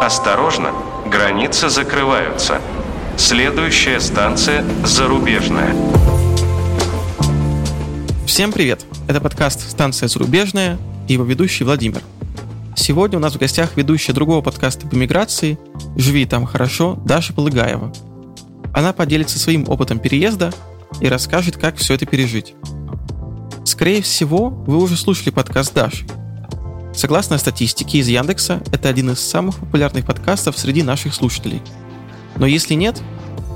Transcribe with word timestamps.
Осторожно, 0.00 0.72
границы 1.04 1.68
закрываются. 1.68 2.62
Следующая 3.18 4.00
станция 4.00 4.64
«Зарубежная». 4.82 5.76
Всем 8.24 8.50
привет! 8.50 8.86
Это 9.08 9.20
подкаст 9.20 9.60
«Станция 9.60 10.08
зарубежная» 10.08 10.78
и 11.06 11.12
его 11.12 11.24
ведущий 11.24 11.64
Владимир. 11.64 12.00
Сегодня 12.74 13.18
у 13.18 13.20
нас 13.20 13.34
в 13.34 13.38
гостях 13.38 13.76
ведущая 13.76 14.14
другого 14.14 14.40
подкаста 14.40 14.86
по 14.86 14.94
миграции 14.94 15.58
«Живи 15.96 16.24
там 16.24 16.46
хорошо» 16.46 16.98
Даша 17.04 17.34
Полыгаева. 17.34 17.92
Она 18.72 18.94
поделится 18.94 19.38
своим 19.38 19.68
опытом 19.68 19.98
переезда 19.98 20.50
и 21.02 21.08
расскажет, 21.10 21.58
как 21.58 21.76
все 21.76 21.92
это 21.92 22.06
пережить. 22.06 22.54
Скорее 23.66 24.00
всего, 24.00 24.48
вы 24.48 24.78
уже 24.78 24.96
слушали 24.96 25.28
подкаст 25.28 25.74
Даши– 25.74 26.06
Согласно 27.00 27.38
статистике 27.38 27.96
из 27.96 28.08
Яндекса, 28.08 28.60
это 28.72 28.90
один 28.90 29.08
из 29.12 29.20
самых 29.20 29.56
популярных 29.56 30.04
подкастов 30.04 30.58
среди 30.58 30.82
наших 30.82 31.14
слушателей. 31.14 31.62
Но 32.36 32.44
если 32.44 32.74
нет, 32.74 33.00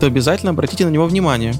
то 0.01 0.07
обязательно 0.07 0.53
обратите 0.53 0.87
на 0.87 0.89
него 0.89 1.05
внимание. 1.05 1.53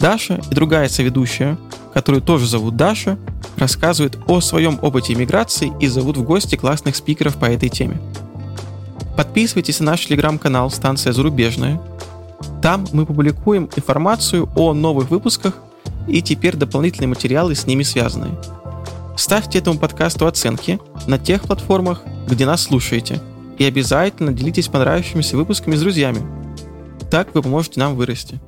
Даша 0.00 0.40
и 0.50 0.52
другая 0.56 0.88
соведущая, 0.88 1.58
которую 1.94 2.22
тоже 2.22 2.48
зовут 2.48 2.74
Даша, 2.74 3.20
рассказывают 3.56 4.18
о 4.26 4.40
своем 4.40 4.80
опыте 4.82 5.12
иммиграции 5.12 5.72
и 5.78 5.86
зовут 5.86 6.16
в 6.16 6.24
гости 6.24 6.56
классных 6.56 6.96
спикеров 6.96 7.36
по 7.36 7.44
этой 7.44 7.68
теме. 7.68 8.00
Подписывайтесь 9.16 9.78
на 9.78 9.92
наш 9.92 10.06
телеграм-канал 10.06 10.72
«Станция 10.72 11.12
зарубежная». 11.12 11.80
Там 12.60 12.84
мы 12.90 13.06
публикуем 13.06 13.70
информацию 13.76 14.50
о 14.56 14.74
новых 14.74 15.08
выпусках 15.08 15.54
и 16.08 16.20
теперь 16.20 16.56
дополнительные 16.56 17.06
материалы 17.06 17.54
с 17.54 17.64
ними 17.64 17.84
связанные– 17.84 18.36
Ставьте 19.16 19.58
этому 19.58 19.78
подкасту 19.78 20.26
оценки 20.26 20.78
на 21.06 21.18
тех 21.18 21.42
платформах, 21.42 22.02
где 22.28 22.44
нас 22.44 22.62
слушаете. 22.62 23.20
И 23.58 23.64
обязательно 23.64 24.30
делитесь 24.30 24.68
понравившимися 24.68 25.38
выпусками 25.38 25.74
с 25.74 25.80
друзьями. 25.80 26.20
Так 27.10 27.34
вы 27.34 27.42
поможете 27.42 27.80
нам 27.80 27.96
вырасти. 27.96 28.38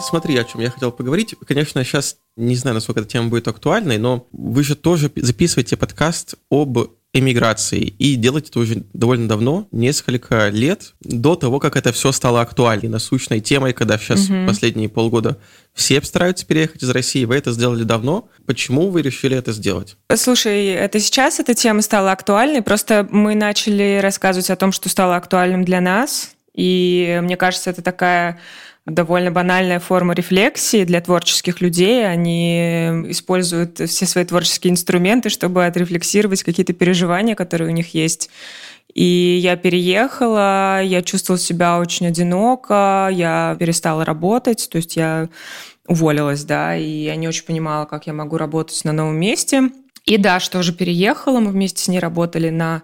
Смотри, 0.00 0.36
о 0.36 0.44
чем 0.44 0.60
я 0.60 0.70
хотел 0.70 0.90
поговорить. 0.90 1.36
Конечно, 1.46 1.84
сейчас 1.84 2.16
не 2.36 2.56
знаю, 2.56 2.74
насколько 2.74 3.00
эта 3.00 3.08
тема 3.08 3.28
будет 3.28 3.46
актуальной, 3.46 3.98
но 3.98 4.26
вы 4.32 4.64
же 4.64 4.74
тоже 4.74 5.12
записываете 5.14 5.76
подкаст 5.76 6.34
об 6.50 6.78
эмиграции. 7.12 7.80
И 7.98 8.14
делать 8.14 8.50
это 8.50 8.60
уже 8.60 8.84
довольно 8.92 9.28
давно, 9.28 9.66
несколько 9.72 10.48
лет, 10.48 10.94
до 11.00 11.34
того, 11.34 11.58
как 11.58 11.76
это 11.76 11.92
все 11.92 12.12
стало 12.12 12.40
актуальной, 12.40 12.88
насущной 12.88 13.40
темой, 13.40 13.72
когда 13.72 13.98
сейчас 13.98 14.28
угу. 14.28 14.46
последние 14.46 14.88
полгода 14.88 15.38
все 15.74 16.00
стараются 16.02 16.46
переехать 16.46 16.82
из 16.82 16.90
России. 16.90 17.24
Вы 17.24 17.36
это 17.36 17.52
сделали 17.52 17.82
давно. 17.82 18.28
Почему 18.46 18.90
вы 18.90 19.02
решили 19.02 19.36
это 19.36 19.52
сделать? 19.52 19.96
Слушай, 20.14 20.66
это 20.66 21.00
сейчас 21.00 21.40
эта 21.40 21.54
тема 21.54 21.82
стала 21.82 22.12
актуальной. 22.12 22.62
Просто 22.62 23.06
мы 23.10 23.34
начали 23.34 23.98
рассказывать 24.00 24.50
о 24.50 24.56
том, 24.56 24.72
что 24.72 24.88
стало 24.88 25.16
актуальным 25.16 25.64
для 25.64 25.80
нас. 25.80 26.30
И 26.54 27.18
мне 27.22 27.36
кажется, 27.36 27.70
это 27.70 27.82
такая 27.82 28.38
довольно 28.90 29.30
банальная 29.30 29.80
форма 29.80 30.14
рефлексии 30.14 30.84
для 30.84 31.00
творческих 31.00 31.60
людей. 31.60 32.06
Они 32.06 32.88
используют 33.08 33.78
все 33.78 34.06
свои 34.06 34.24
творческие 34.24 34.72
инструменты, 34.72 35.28
чтобы 35.28 35.66
отрефлексировать 35.66 36.42
какие-то 36.42 36.72
переживания, 36.72 37.34
которые 37.34 37.68
у 37.68 37.72
них 37.72 37.94
есть. 37.94 38.30
И 38.94 39.38
я 39.42 39.56
переехала, 39.56 40.82
я 40.82 41.02
чувствовала 41.02 41.38
себя 41.40 41.78
очень 41.78 42.08
одиноко, 42.08 43.08
я 43.12 43.56
перестала 43.58 44.04
работать, 44.04 44.68
то 44.70 44.76
есть 44.76 44.96
я 44.96 45.28
уволилась, 45.86 46.44
да, 46.44 46.76
и 46.76 46.84
я 46.84 47.16
не 47.16 47.28
очень 47.28 47.44
понимала, 47.44 47.84
как 47.84 48.06
я 48.06 48.12
могу 48.12 48.36
работать 48.36 48.84
на 48.84 48.92
новом 48.92 49.16
месте. 49.16 49.70
И 50.06 50.16
да, 50.16 50.40
что 50.40 50.62
же 50.62 50.72
переехала, 50.72 51.40
мы 51.40 51.50
вместе 51.50 51.82
с 51.82 51.88
ней 51.88 52.00
работали 52.00 52.50
на 52.50 52.82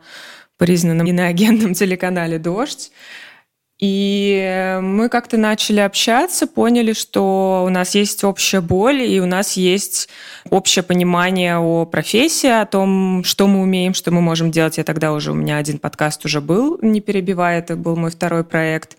признанном 0.58 1.06
иноагентном 1.06 1.74
телеканале 1.74 2.38
«Дождь». 2.38 2.92
И 3.78 4.78
мы 4.80 5.10
как-то 5.10 5.36
начали 5.36 5.80
общаться, 5.80 6.47
поняли, 6.47 6.94
что 6.94 7.64
у 7.66 7.69
нас 7.69 7.94
есть 7.94 8.25
общая 8.25 8.62
боль, 8.62 9.03
и 9.03 9.20
у 9.20 9.26
нас 9.26 9.53
есть 9.53 10.09
общее 10.48 10.82
понимание 10.82 11.59
о 11.59 11.84
профессии, 11.84 12.48
о 12.48 12.64
том, 12.64 13.22
что 13.22 13.47
мы 13.47 13.60
умеем, 13.60 13.92
что 13.92 14.10
мы 14.10 14.22
можем 14.22 14.50
делать. 14.50 14.78
Я 14.78 14.84
тогда 14.84 15.12
уже, 15.12 15.32
у 15.32 15.34
меня 15.34 15.59
один 15.59 15.78
подкаст 15.78 16.25
уже 16.25 16.41
был, 16.41 16.78
не 16.81 17.03
перебивая, 17.03 17.59
это 17.59 17.76
был 17.76 17.97
мой 17.97 18.10
второй 18.10 18.44
проект. 18.44 18.97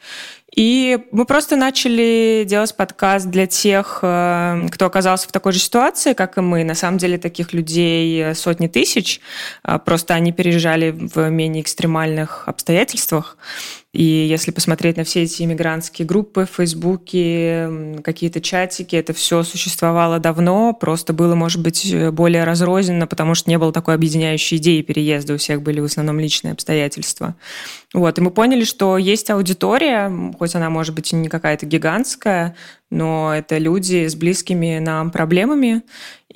И 0.55 0.99
мы 1.11 1.25
просто 1.25 1.55
начали 1.55 2.43
делать 2.47 2.75
подкаст 2.75 3.27
для 3.27 3.45
тех, 3.45 3.99
э, 4.01 4.67
кто 4.71 4.87
оказался 4.87 5.27
в 5.27 5.31
такой 5.31 5.53
же 5.53 5.59
ситуации, 5.59 6.13
как 6.13 6.37
и 6.37 6.41
мы. 6.41 6.63
На 6.63 6.73
самом 6.73 6.97
деле 6.97 7.19
таких 7.19 7.53
людей 7.53 8.33
сотни 8.33 8.67
тысяч, 8.67 9.21
а 9.61 9.77
просто 9.77 10.15
они 10.15 10.31
переезжали 10.31 10.89
в 10.91 11.29
менее 11.29 11.61
экстремальных 11.61 12.47
обстоятельствах. 12.47 13.37
И 13.97 14.03
если 14.03 14.51
посмотреть 14.51 14.95
на 14.95 15.03
все 15.03 15.23
эти 15.23 15.41
иммигрантские 15.41 16.07
группы 16.07 16.45
в 16.45 16.55
Фейсбуке, 16.57 17.97
какие-то 18.03 18.41
чатики, 18.41 18.95
это 18.95 19.11
все 19.11 19.41
существовало 19.41 20.19
давно, 20.19 20.71
просто 20.73 21.13
было, 21.13 21.33
может 21.33 21.63
быть, 21.63 21.95
более 22.11 22.43
разрозненно, 22.43 23.07
потому 23.07 23.33
что 23.33 23.49
не 23.49 23.57
было 23.57 23.73
такой 23.73 23.95
объединяющей 23.95 24.57
идеи 24.57 24.83
переезда, 24.83 25.33
у 25.33 25.37
всех 25.37 25.63
были 25.63 25.79
в 25.79 25.85
основном 25.85 26.19
личные 26.19 26.51
обстоятельства. 26.51 27.33
Вот, 27.91 28.19
и 28.19 28.21
мы 28.21 28.29
поняли, 28.29 28.65
что 28.65 28.99
есть 28.99 29.31
аудитория, 29.31 30.31
хоть 30.37 30.53
она, 30.53 30.69
может 30.69 30.93
быть, 30.93 31.11
и 31.11 31.15
не 31.15 31.27
какая-то 31.27 31.65
гигантская, 31.65 32.55
но 32.91 33.33
это 33.33 33.57
люди 33.57 34.05
с 34.05 34.13
близкими 34.13 34.77
нам 34.77 35.09
проблемами, 35.09 35.81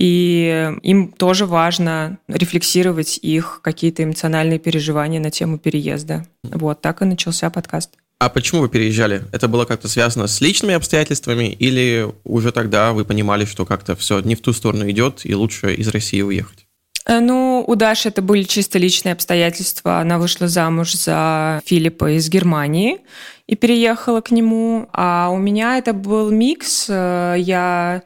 и 0.01 0.73
им 0.81 1.11
тоже 1.11 1.45
важно 1.45 2.17
рефлексировать 2.27 3.19
их 3.21 3.59
какие-то 3.61 4.03
эмоциональные 4.03 4.57
переживания 4.57 5.19
на 5.19 5.29
тему 5.29 5.59
переезда. 5.59 6.25
Вот 6.43 6.81
так 6.81 7.03
и 7.03 7.05
начался 7.05 7.51
подкаст. 7.51 7.91
А 8.17 8.29
почему 8.29 8.61
вы 8.61 8.69
переезжали? 8.69 9.21
Это 9.31 9.47
было 9.47 9.65
как-то 9.65 9.87
связано 9.87 10.25
с 10.25 10.41
личными 10.41 10.73
обстоятельствами 10.73 11.51
или 11.51 12.07
уже 12.23 12.51
тогда 12.51 12.93
вы 12.93 13.05
понимали, 13.05 13.45
что 13.45 13.63
как-то 13.67 13.95
все 13.95 14.21
не 14.21 14.33
в 14.33 14.41
ту 14.41 14.53
сторону 14.53 14.89
идет 14.89 15.21
и 15.23 15.35
лучше 15.35 15.75
из 15.75 15.87
России 15.89 16.23
уехать? 16.23 16.65
Э, 17.05 17.19
ну, 17.19 17.63
у 17.67 17.75
Даши 17.75 18.09
это 18.09 18.23
были 18.23 18.41
чисто 18.41 18.79
личные 18.79 19.13
обстоятельства. 19.13 19.99
Она 19.99 20.17
вышла 20.17 20.47
замуж 20.47 20.93
за 20.93 21.61
Филиппа 21.63 22.17
из 22.17 22.27
Германии 22.27 23.01
и 23.45 23.55
переехала 23.55 24.21
к 24.21 24.31
нему. 24.31 24.89
А 24.93 25.29
у 25.31 25.37
меня 25.37 25.77
это 25.77 25.93
был 25.93 26.31
микс. 26.31 26.87
Э, 26.89 27.35
я 27.37 28.01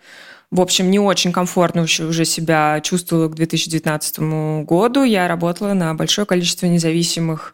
в 0.55 0.61
общем, 0.61 0.89
не 0.89 0.99
очень 0.99 1.31
комфортно 1.31 1.83
уже 1.83 2.25
себя 2.25 2.79
чувствовала 2.81 3.27
к 3.27 3.35
2019 3.35 4.19
году. 4.65 5.03
Я 5.03 5.27
работала 5.27 5.73
на 5.73 5.93
большое 5.93 6.25
количество 6.25 6.65
независимых 6.65 7.53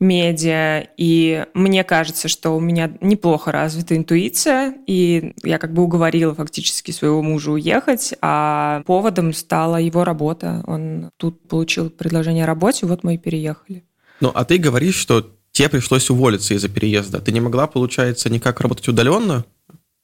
медиа, 0.00 0.86
и 0.96 1.44
мне 1.54 1.84
кажется, 1.84 2.28
что 2.28 2.56
у 2.56 2.60
меня 2.60 2.90
неплохо 3.00 3.52
развита 3.52 3.96
интуиция, 3.96 4.74
и 4.86 5.34
я 5.42 5.58
как 5.58 5.74
бы 5.74 5.82
уговорила 5.82 6.34
фактически 6.34 6.90
своего 6.92 7.20
мужа 7.22 7.50
уехать, 7.50 8.14
а 8.22 8.82
поводом 8.86 9.32
стала 9.34 9.76
его 9.76 10.04
работа. 10.04 10.62
Он 10.66 11.10
тут 11.16 11.48
получил 11.48 11.90
предложение 11.90 12.44
о 12.44 12.46
работе, 12.46 12.86
вот 12.86 13.04
мы 13.04 13.16
и 13.16 13.18
переехали. 13.18 13.84
Ну, 14.20 14.30
а 14.34 14.44
ты 14.44 14.58
говоришь, 14.58 14.96
что 14.96 15.32
тебе 15.52 15.68
пришлось 15.68 16.08
уволиться 16.10 16.54
из-за 16.54 16.68
переезда. 16.68 17.20
Ты 17.20 17.32
не 17.32 17.40
могла, 17.40 17.66
получается, 17.66 18.30
никак 18.30 18.60
работать 18.60 18.88
удаленно? 18.88 19.44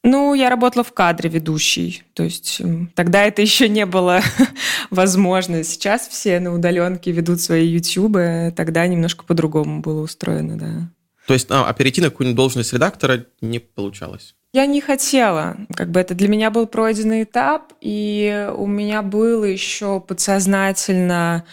Ну, 0.07 0.35
я 0.35 0.51
работала 0.51 0.85
в 0.85 0.93
кадре 0.93 1.31
ведущей, 1.31 2.03
то 2.13 2.23
есть 2.23 2.61
тогда 2.95 3.25
это 3.25 3.41
еще 3.41 3.71
не 3.71 3.87
было 3.87 4.21
возможно. 4.91 5.65
Сейчас 5.65 6.07
все 6.07 6.39
на 6.41 6.55
удаленке 6.55 7.11
ведут 7.11 7.41
свои 7.41 7.67
ютубы, 7.67 8.53
тогда 8.55 8.87
немножко 8.87 9.25
по-другому 9.25 9.81
было 9.81 10.03
устроено, 10.03 10.59
да. 10.59 10.91
То 11.27 11.33
есть, 11.33 11.51
а, 11.51 11.67
а 11.67 11.73
перейти 11.73 12.03
на 12.03 12.11
какую-нибудь 12.11 12.37
должность 12.37 12.75
редактора 12.75 13.25
не 13.41 13.61
получалось? 13.61 14.35
Я 14.53 14.67
не 14.67 14.83
хотела. 14.83 15.57
Как 15.75 15.91
бы 15.91 15.99
это 15.99 16.15
для 16.15 16.29
меня 16.29 16.51
был 16.51 16.67
пройденный 16.67 17.23
этап, 17.23 17.73
и 17.81 18.49
у 18.55 18.67
меня 18.67 19.01
было 19.01 19.45
еще 19.45 20.01
подсознательно 20.01 21.45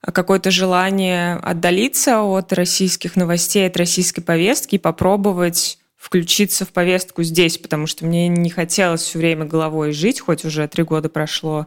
какое-то 0.00 0.50
желание 0.50 1.34
отдалиться 1.34 2.22
от 2.22 2.54
российских 2.54 3.16
новостей, 3.16 3.66
от 3.66 3.76
российской 3.76 4.22
повестки 4.22 4.76
и 4.76 4.78
попробовать 4.78 5.78
включиться 5.98 6.64
в 6.64 6.68
повестку 6.68 7.24
здесь, 7.24 7.58
потому 7.58 7.86
что 7.86 8.06
мне 8.06 8.28
не 8.28 8.50
хотелось 8.50 9.02
все 9.02 9.18
время 9.18 9.44
головой 9.44 9.92
жить, 9.92 10.20
хоть 10.20 10.44
уже 10.44 10.68
три 10.68 10.84
года 10.84 11.08
прошло, 11.08 11.66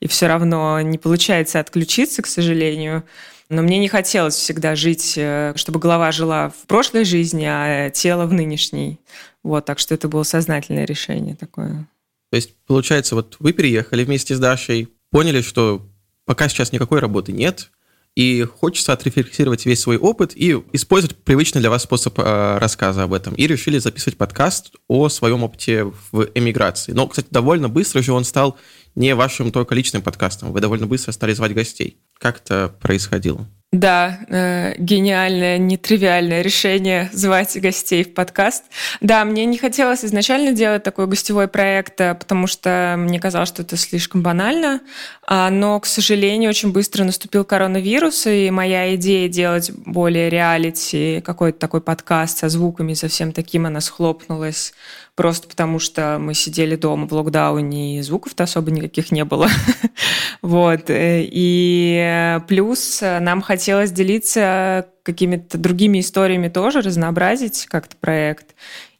и 0.00 0.06
все 0.06 0.28
равно 0.28 0.80
не 0.80 0.98
получается 0.98 1.58
отключиться, 1.58 2.22
к 2.22 2.28
сожалению. 2.28 3.02
Но 3.48 3.60
мне 3.60 3.78
не 3.78 3.88
хотелось 3.88 4.36
всегда 4.36 4.76
жить, 4.76 5.14
э, 5.16 5.52
чтобы 5.56 5.80
голова 5.80 6.12
жила 6.12 6.50
в 6.50 6.66
прошлой 6.66 7.04
жизни, 7.04 7.44
а 7.46 7.90
тело 7.90 8.24
в 8.26 8.32
нынешней. 8.32 8.98
Вот, 9.42 9.66
так 9.66 9.78
что 9.80 9.94
это 9.94 10.08
было 10.08 10.22
сознательное 10.22 10.86
решение 10.86 11.34
такое. 11.34 11.86
То 12.30 12.36
есть, 12.36 12.54
получается, 12.66 13.14
вот 13.16 13.36
вы 13.40 13.52
переехали 13.52 14.04
вместе 14.04 14.34
с 14.34 14.38
Дашей, 14.38 14.88
поняли, 15.10 15.42
что 15.42 15.86
пока 16.24 16.48
сейчас 16.48 16.72
никакой 16.72 17.00
работы 17.00 17.32
нет, 17.32 17.70
и 18.14 18.42
хочется 18.42 18.92
отрефлексировать 18.92 19.64
весь 19.64 19.80
свой 19.80 19.96
опыт 19.96 20.32
и 20.34 20.62
использовать 20.72 21.16
привычный 21.16 21.60
для 21.60 21.70
вас 21.70 21.84
способ 21.84 22.18
э, 22.18 22.58
рассказа 22.58 23.04
об 23.04 23.14
этом. 23.14 23.34
И 23.34 23.46
решили 23.46 23.78
записывать 23.78 24.18
подкаст 24.18 24.72
о 24.88 25.08
своем 25.08 25.42
опыте 25.42 25.84
в 25.84 26.28
эмиграции. 26.34 26.92
Но, 26.92 27.08
кстати, 27.08 27.28
довольно 27.30 27.68
быстро 27.68 28.02
же 28.02 28.12
он 28.12 28.24
стал 28.24 28.58
не 28.94 29.14
вашим 29.14 29.50
только 29.50 29.74
личным 29.74 30.02
подкастом. 30.02 30.52
Вы 30.52 30.60
довольно 30.60 30.86
быстро 30.86 31.12
стали 31.12 31.32
звать 31.32 31.54
гостей. 31.54 31.96
Как 32.18 32.38
это 32.38 32.74
происходило? 32.80 33.48
Да, 33.72 34.20
э, 34.28 34.74
гениальное, 34.76 35.56
нетривиальное 35.56 36.42
решение 36.42 37.08
звать 37.14 37.58
гостей 37.58 38.04
в 38.04 38.12
подкаст. 38.12 38.64
Да, 39.00 39.24
мне 39.24 39.46
не 39.46 39.56
хотелось 39.56 40.04
изначально 40.04 40.52
делать 40.52 40.82
такой 40.82 41.06
гостевой 41.06 41.48
проект, 41.48 41.98
э, 42.02 42.14
потому 42.14 42.46
что 42.46 42.96
мне 42.98 43.18
казалось, 43.18 43.48
что 43.48 43.62
это 43.62 43.78
слишком 43.78 44.22
банально. 44.22 44.82
А, 45.26 45.48
но, 45.48 45.80
к 45.80 45.86
сожалению, 45.86 46.50
очень 46.50 46.70
быстро 46.70 47.04
наступил 47.04 47.46
коронавирус, 47.46 48.26
и 48.26 48.50
моя 48.50 48.94
идея 48.96 49.26
делать 49.30 49.70
более 49.70 50.28
реалити, 50.28 51.22
какой-то 51.24 51.58
такой 51.58 51.80
подкаст 51.80 52.36
со 52.38 52.50
звуками, 52.50 52.92
совсем 52.92 53.32
таким, 53.32 53.64
она 53.64 53.80
схлопнулась 53.80 54.74
просто 55.14 55.48
потому 55.48 55.78
что 55.78 56.18
мы 56.18 56.34
сидели 56.34 56.76
дома 56.76 57.06
в 57.06 57.12
локдауне, 57.12 57.98
и 57.98 58.02
звуков-то 58.02 58.44
особо 58.44 58.70
никаких 58.70 59.12
не 59.12 59.24
было. 59.24 59.48
вот. 60.42 60.84
И 60.88 62.40
плюс 62.48 63.00
нам 63.02 63.42
хотелось 63.42 63.92
делиться 63.92 64.86
какими-то 65.02 65.58
другими 65.58 66.00
историями 66.00 66.48
тоже, 66.48 66.80
разнообразить 66.80 67.66
как-то 67.66 67.96
проект. 67.96 68.54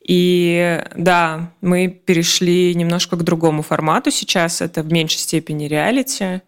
И 0.07 0.83
да, 0.97 1.53
мы 1.61 1.89
перешли 1.89 2.75
немножко 2.75 3.17
к 3.17 3.23
другому 3.23 3.63
формату 3.63 4.11
сейчас. 4.11 4.61
Это 4.61 4.83
в 4.83 4.93
меньшей 4.93 5.19
степени 5.19 5.67
реалити. 5.67 6.43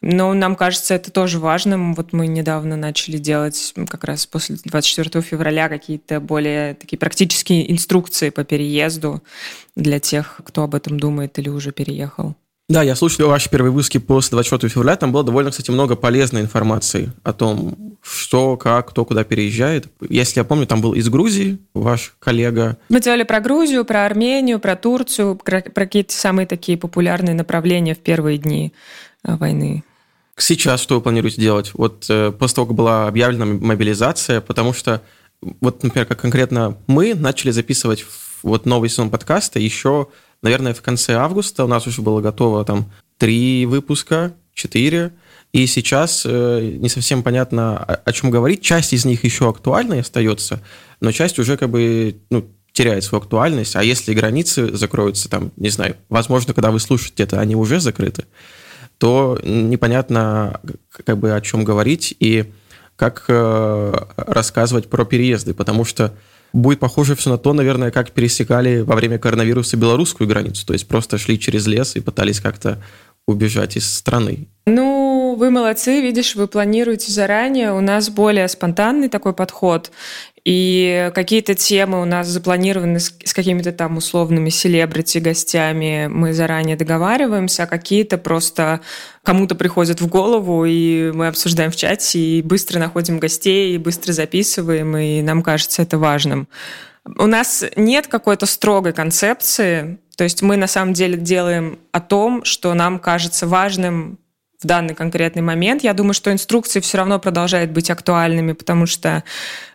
Но 0.00 0.32
нам 0.32 0.54
кажется 0.54 0.94
это 0.94 1.10
тоже 1.10 1.40
важным. 1.40 1.94
Вот 1.94 2.12
мы 2.12 2.28
недавно 2.28 2.76
начали 2.76 3.18
делать 3.18 3.74
как 3.88 4.04
раз 4.04 4.26
после 4.26 4.56
24 4.64 5.22
февраля 5.22 5.68
какие-то 5.68 6.20
более 6.20 6.74
такие 6.74 6.98
практические 6.98 7.70
инструкции 7.72 8.30
по 8.30 8.44
переезду 8.44 9.22
для 9.74 9.98
тех, 9.98 10.40
кто 10.44 10.62
об 10.62 10.74
этом 10.74 11.00
думает 11.00 11.38
или 11.38 11.48
уже 11.48 11.72
переехал. 11.72 12.36
Да, 12.68 12.82
я 12.82 12.94
слушал 12.94 13.28
ваши 13.28 13.48
первые 13.48 13.72
выпуски 13.72 13.96
после 13.96 14.32
24 14.32 14.70
февраля. 14.70 14.96
Там 14.96 15.10
было 15.10 15.24
довольно, 15.24 15.50
кстати, 15.50 15.70
много 15.70 15.96
полезной 15.96 16.42
информации 16.42 17.10
о 17.22 17.32
том, 17.32 17.96
что, 18.02 18.58
как, 18.58 18.90
кто 18.90 19.06
куда 19.06 19.24
переезжает. 19.24 19.86
Если 20.06 20.40
я 20.40 20.44
помню, 20.44 20.66
там 20.66 20.82
был 20.82 20.92
из 20.92 21.08
Грузии 21.08 21.58
ваш 21.72 22.14
коллега. 22.18 22.76
Мы 22.90 23.00
делали 23.00 23.22
про 23.22 23.40
Грузию, 23.40 23.86
про 23.86 24.04
Армению, 24.04 24.60
про 24.60 24.76
Турцию, 24.76 25.36
про, 25.36 25.62
какие-то 25.62 26.12
самые 26.12 26.46
такие 26.46 26.76
популярные 26.76 27.34
направления 27.34 27.94
в 27.94 28.00
первые 28.00 28.36
дни 28.36 28.74
э, 29.24 29.34
войны. 29.36 29.82
Сейчас 30.38 30.80
что 30.80 30.96
вы 30.96 31.00
планируете 31.00 31.40
делать? 31.40 31.72
Вот 31.74 32.06
э, 32.08 32.32
после 32.32 32.54
того, 32.54 32.68
как 32.68 32.76
была 32.76 33.08
объявлена 33.08 33.44
мобилизация, 33.44 34.40
потому 34.40 34.72
что, 34.72 35.02
вот, 35.60 35.82
например, 35.82 36.06
как 36.06 36.20
конкретно 36.20 36.78
мы 36.86 37.14
начали 37.14 37.50
записывать 37.50 38.04
вот 38.42 38.64
новый 38.64 38.88
сезон 38.88 39.10
подкаста 39.10 39.58
еще, 39.58 40.08
наверное, 40.42 40.74
в 40.74 40.82
конце 40.82 41.14
августа. 41.14 41.64
У 41.64 41.68
нас 41.68 41.86
уже 41.86 42.02
было 42.02 42.20
готово 42.20 42.64
там 42.64 42.92
три 43.16 43.66
выпуска, 43.66 44.32
четыре. 44.54 45.12
И 45.52 45.66
сейчас 45.66 46.24
э, 46.24 46.76
не 46.78 46.88
совсем 46.88 47.22
понятно, 47.22 47.76
о, 47.76 47.94
о 47.94 48.12
чем 48.12 48.30
говорить. 48.30 48.62
Часть 48.62 48.92
из 48.92 49.04
них 49.04 49.24
еще 49.24 49.48
актуальной 49.48 50.00
остается, 50.00 50.62
но 51.00 51.10
часть 51.10 51.38
уже 51.38 51.56
как 51.56 51.70
бы 51.70 52.20
ну, 52.30 52.48
теряет 52.72 53.02
свою 53.02 53.22
актуальность. 53.22 53.74
А 53.74 53.82
если 53.82 54.14
границы 54.14 54.76
закроются, 54.76 55.28
там, 55.28 55.50
не 55.56 55.70
знаю, 55.70 55.96
возможно, 56.08 56.54
когда 56.54 56.70
вы 56.70 56.78
слушаете 56.78 57.24
это, 57.24 57.40
они 57.40 57.56
уже 57.56 57.80
закрыты 57.80 58.24
то 58.98 59.38
непонятно, 59.42 60.60
как 61.04 61.18
бы 61.18 61.32
о 61.32 61.40
чем 61.40 61.64
говорить 61.64 62.14
и 62.18 62.52
как 62.96 63.24
э, 63.28 63.94
рассказывать 64.16 64.90
про 64.90 65.04
переезды, 65.04 65.54
потому 65.54 65.84
что 65.84 66.14
будет 66.52 66.80
похоже 66.80 67.14
все 67.14 67.30
на 67.30 67.38
то, 67.38 67.52
наверное, 67.52 67.90
как 67.90 68.10
пересекали 68.10 68.80
во 68.80 68.96
время 68.96 69.18
коронавируса 69.18 69.76
белорусскую 69.76 70.28
границу, 70.28 70.66
то 70.66 70.72
есть 70.72 70.88
просто 70.88 71.16
шли 71.16 71.38
через 71.38 71.66
лес 71.66 71.94
и 71.94 72.00
пытались 72.00 72.40
как-то 72.40 72.82
убежать 73.28 73.76
из 73.76 73.88
страны. 73.92 74.48
Ну, 74.66 75.36
вы 75.38 75.50
молодцы, 75.50 76.00
видишь, 76.00 76.34
вы 76.34 76.48
планируете 76.48 77.12
заранее. 77.12 77.72
У 77.72 77.80
нас 77.80 78.08
более 78.08 78.48
спонтанный 78.48 79.10
такой 79.10 79.34
подход. 79.34 79.90
И 80.50 81.12
какие-то 81.14 81.54
темы 81.54 82.00
у 82.00 82.06
нас 82.06 82.26
запланированы 82.26 83.00
с, 83.00 83.14
с 83.22 83.34
какими-то 83.34 83.70
там 83.70 83.98
условными 83.98 84.48
селебрити 84.48 85.18
гостями. 85.18 86.06
Мы 86.06 86.32
заранее 86.32 86.74
договариваемся, 86.74 87.64
а 87.64 87.66
какие-то 87.66 88.16
просто 88.16 88.80
кому-то 89.22 89.56
приходят 89.56 90.00
в 90.00 90.06
голову, 90.06 90.64
и 90.64 91.10
мы 91.12 91.26
обсуждаем 91.28 91.70
в 91.70 91.76
чате, 91.76 92.18
и 92.18 92.40
быстро 92.40 92.78
находим 92.78 93.18
гостей, 93.18 93.74
и 93.74 93.78
быстро 93.78 94.14
записываем, 94.14 94.96
и 94.96 95.20
нам 95.20 95.42
кажется 95.42 95.82
это 95.82 95.98
важным. 95.98 96.48
У 97.04 97.26
нас 97.26 97.62
нет 97.76 98.06
какой-то 98.06 98.46
строгой 98.46 98.94
концепции, 98.94 99.98
то 100.16 100.24
есть 100.24 100.40
мы 100.40 100.56
на 100.56 100.66
самом 100.66 100.94
деле 100.94 101.18
делаем 101.18 101.78
о 101.92 102.00
том, 102.00 102.42
что 102.44 102.72
нам 102.72 103.00
кажется 103.00 103.46
важным 103.46 104.18
в 104.60 104.66
данный 104.66 104.94
конкретный 104.94 105.42
момент. 105.42 105.84
Я 105.84 105.94
думаю, 105.94 106.14
что 106.14 106.32
инструкции 106.32 106.80
все 106.80 106.98
равно 106.98 107.20
продолжают 107.20 107.70
быть 107.70 107.90
актуальными, 107.90 108.52
потому 108.52 108.86
что 108.86 109.22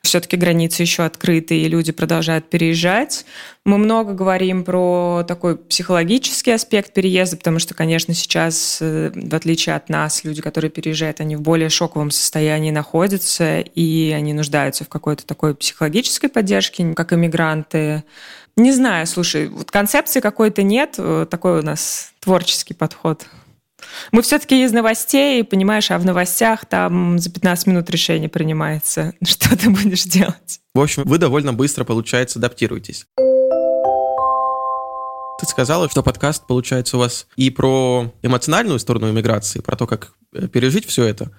все-таки 0.02 0.36
границы 0.36 0.82
еще 0.82 1.04
открыты, 1.04 1.58
и 1.58 1.70
люди 1.70 1.94
продолжают 1.94 2.50
переезжать. 2.50 3.26
Мы 3.64 3.78
много 3.78 4.12
говорим 4.12 4.66
про 4.66 5.24
такой 5.26 5.56
психологический 5.56 6.52
аспект 6.52 6.94
переезда, 6.94 7.38
потому 7.38 7.60
что, 7.60 7.74
конечно, 7.74 8.14
сейчас, 8.14 8.80
э, 8.82 9.12
в 9.16 9.34
отличие 9.34 9.76
от 9.76 9.88
нас, 9.88 10.26
люди, 10.26 10.42
которые 10.42 10.70
переезжают, 10.70 11.22
они 11.22 11.38
в 11.38 11.42
более 11.42 11.70
шоковом 11.70 12.12
состоянии 12.12 12.72
находятся, 12.72 13.62
и 13.62 14.12
они 14.12 14.34
нуждаются 14.34 14.84
в 14.84 14.90
какой-то 14.90 15.26
такой 15.26 15.56
психологической 15.56 16.30
поддержке, 16.30 16.94
как 16.94 17.14
иммигранты. 17.14 18.04
Не 18.58 18.74
знаю, 18.74 19.08
слушай, 19.08 19.48
вот 19.48 19.72
концепции 19.72 20.20
какой-то 20.20 20.62
нет, 20.62 20.96
э, 20.98 21.26
такой 21.32 21.60
у 21.60 21.64
нас 21.64 22.12
творческий 22.20 22.74
подход. 22.74 23.26
Мы 24.12 24.22
все-таки 24.22 24.64
из 24.64 24.72
новостей, 24.72 25.44
понимаешь, 25.44 25.92
а 25.92 25.98
в 25.98 26.06
новостях 26.06 26.66
там 26.66 27.20
за 27.20 27.32
15 27.32 27.68
минут 27.68 27.90
решение 27.90 28.30
принимается. 28.30 29.14
Что 29.24 29.58
ты 29.58 29.70
будешь 29.70 30.04
делать? 30.04 30.60
В 30.74 30.80
общем, 30.82 31.04
вы 31.06 31.18
довольно 31.18 31.54
быстро, 31.54 31.84
получается, 31.84 32.40
адаптируетесь. 32.40 33.06
Ты 35.40 35.50
сказала, 35.50 35.90
что 35.90 36.04
подкаст 36.04 36.48
получается 36.48 36.96
у 36.96 37.00
вас 37.02 37.28
и 37.36 37.50
про 37.50 38.14
эмоциональную 38.22 38.80
сторону 38.80 39.10
иммиграции, 39.10 39.60
про 39.60 39.76
то, 39.76 39.88
как 39.88 40.14
э, 40.32 40.48
пережить 40.48 40.86
все 40.86 41.04
это. 41.06 41.32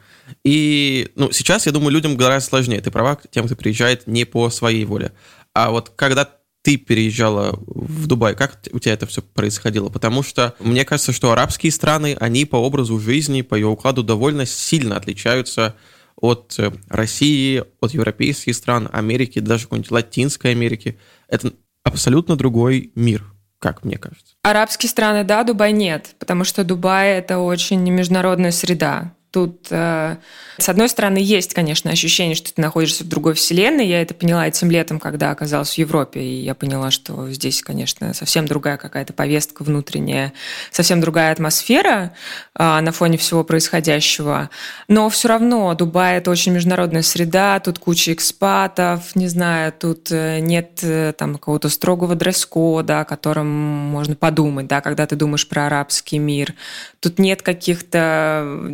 И 0.44 1.10
ну, 1.14 1.32
сейчас, 1.32 1.66
я 1.66 1.72
думаю, 1.72 1.90
людям 1.90 2.16
гораздо 2.16 2.50
сложнее. 2.50 2.80
Ты 2.80 2.90
права, 2.90 3.18
тем, 3.30 3.46
кто 3.46 3.56
приезжает 3.56 4.06
не 4.06 4.24
по 4.24 4.50
своей 4.50 4.84
воле. 4.84 5.12
А 5.54 5.70
вот 5.70 5.90
когда 5.96 6.28
ты 6.64 6.78
переезжала 6.78 7.60
в 7.66 8.06
Дубай, 8.06 8.34
как 8.34 8.58
у 8.72 8.78
тебя 8.78 8.94
это 8.94 9.06
все 9.06 9.20
происходило? 9.20 9.90
Потому 9.90 10.22
что 10.22 10.54
мне 10.58 10.86
кажется, 10.86 11.12
что 11.12 11.30
арабские 11.30 11.70
страны, 11.70 12.16
они 12.18 12.46
по 12.46 12.56
образу 12.56 12.98
жизни, 12.98 13.42
по 13.42 13.54
ее 13.54 13.66
укладу 13.66 14.02
довольно 14.02 14.46
сильно 14.46 14.96
отличаются 14.96 15.76
от 16.16 16.54
э, 16.58 16.72
России, 16.88 17.62
от 17.82 17.92
европейских 17.92 18.54
стран, 18.54 18.88
Америки, 18.90 19.40
даже 19.40 19.64
какой-нибудь 19.64 19.90
Латинской 19.90 20.52
Америки. 20.52 20.98
Это 21.28 21.52
абсолютно 21.84 22.34
другой 22.36 22.90
мир 22.94 23.24
как 23.60 23.82
мне 23.82 23.96
кажется. 23.96 24.34
Арабские 24.42 24.90
страны, 24.90 25.24
да, 25.24 25.42
Дубай 25.42 25.72
нет, 25.72 26.16
потому 26.18 26.44
что 26.44 26.64
Дубай— 26.64 27.12
это 27.16 27.38
очень 27.38 27.80
международная 27.90 28.50
среда. 28.50 29.14
Тут, 29.34 29.66
э, 29.70 30.16
с 30.58 30.68
одной 30.68 30.88
стороны, 30.88 31.18
есть, 31.18 31.54
конечно, 31.54 31.90
ощущение, 31.90 32.36
что 32.36 32.54
ты 32.54 32.62
находишься 32.62 33.02
в 33.02 33.08
другой 33.08 33.34
вселенной. 33.34 33.84
Я 33.84 34.00
это 34.00 34.14
поняла 34.14 34.46
этим 34.46 34.70
летом, 34.70 35.00
когда 35.00 35.32
оказалась 35.32 35.74
в 35.74 35.78
Европе, 35.78 36.20
и 36.20 36.44
я 36.44 36.54
поняла, 36.54 36.92
что 36.92 37.28
здесь, 37.32 37.60
конечно, 37.60 38.14
совсем 38.14 38.46
другая 38.46 38.76
какая-то 38.76 39.12
повестка 39.12 39.64
внутренняя, 39.64 40.32
совсем 40.70 41.00
другая 41.00 41.32
атмосфера 41.32 42.12
э, 42.56 42.80
на 42.80 42.92
фоне 42.92 43.18
всего 43.18 43.42
происходящего. 43.42 44.50
Но 44.86 45.08
все 45.08 45.26
равно 45.26 45.74
Дубай— 45.74 46.16
это 46.18 46.30
очень 46.30 46.52
международная 46.52 47.02
среда, 47.02 47.58
тут 47.58 47.80
куча 47.80 48.12
экспатов, 48.12 49.16
не 49.16 49.26
знаю, 49.26 49.72
тут 49.76 50.12
э, 50.12 50.38
нет 50.38 50.80
там 51.16 51.32
какого-то 51.34 51.70
строгого 51.70 52.14
дресс-кода, 52.14 53.00
о 53.00 53.04
котором 53.04 53.48
можно 53.48 54.14
подумать, 54.14 54.68
да, 54.68 54.80
когда 54.80 55.08
ты 55.08 55.16
думаешь 55.16 55.48
про 55.48 55.66
арабский 55.66 56.20
мир. 56.20 56.54
Тут 57.00 57.18
нет 57.18 57.42
каких-то 57.42 58.72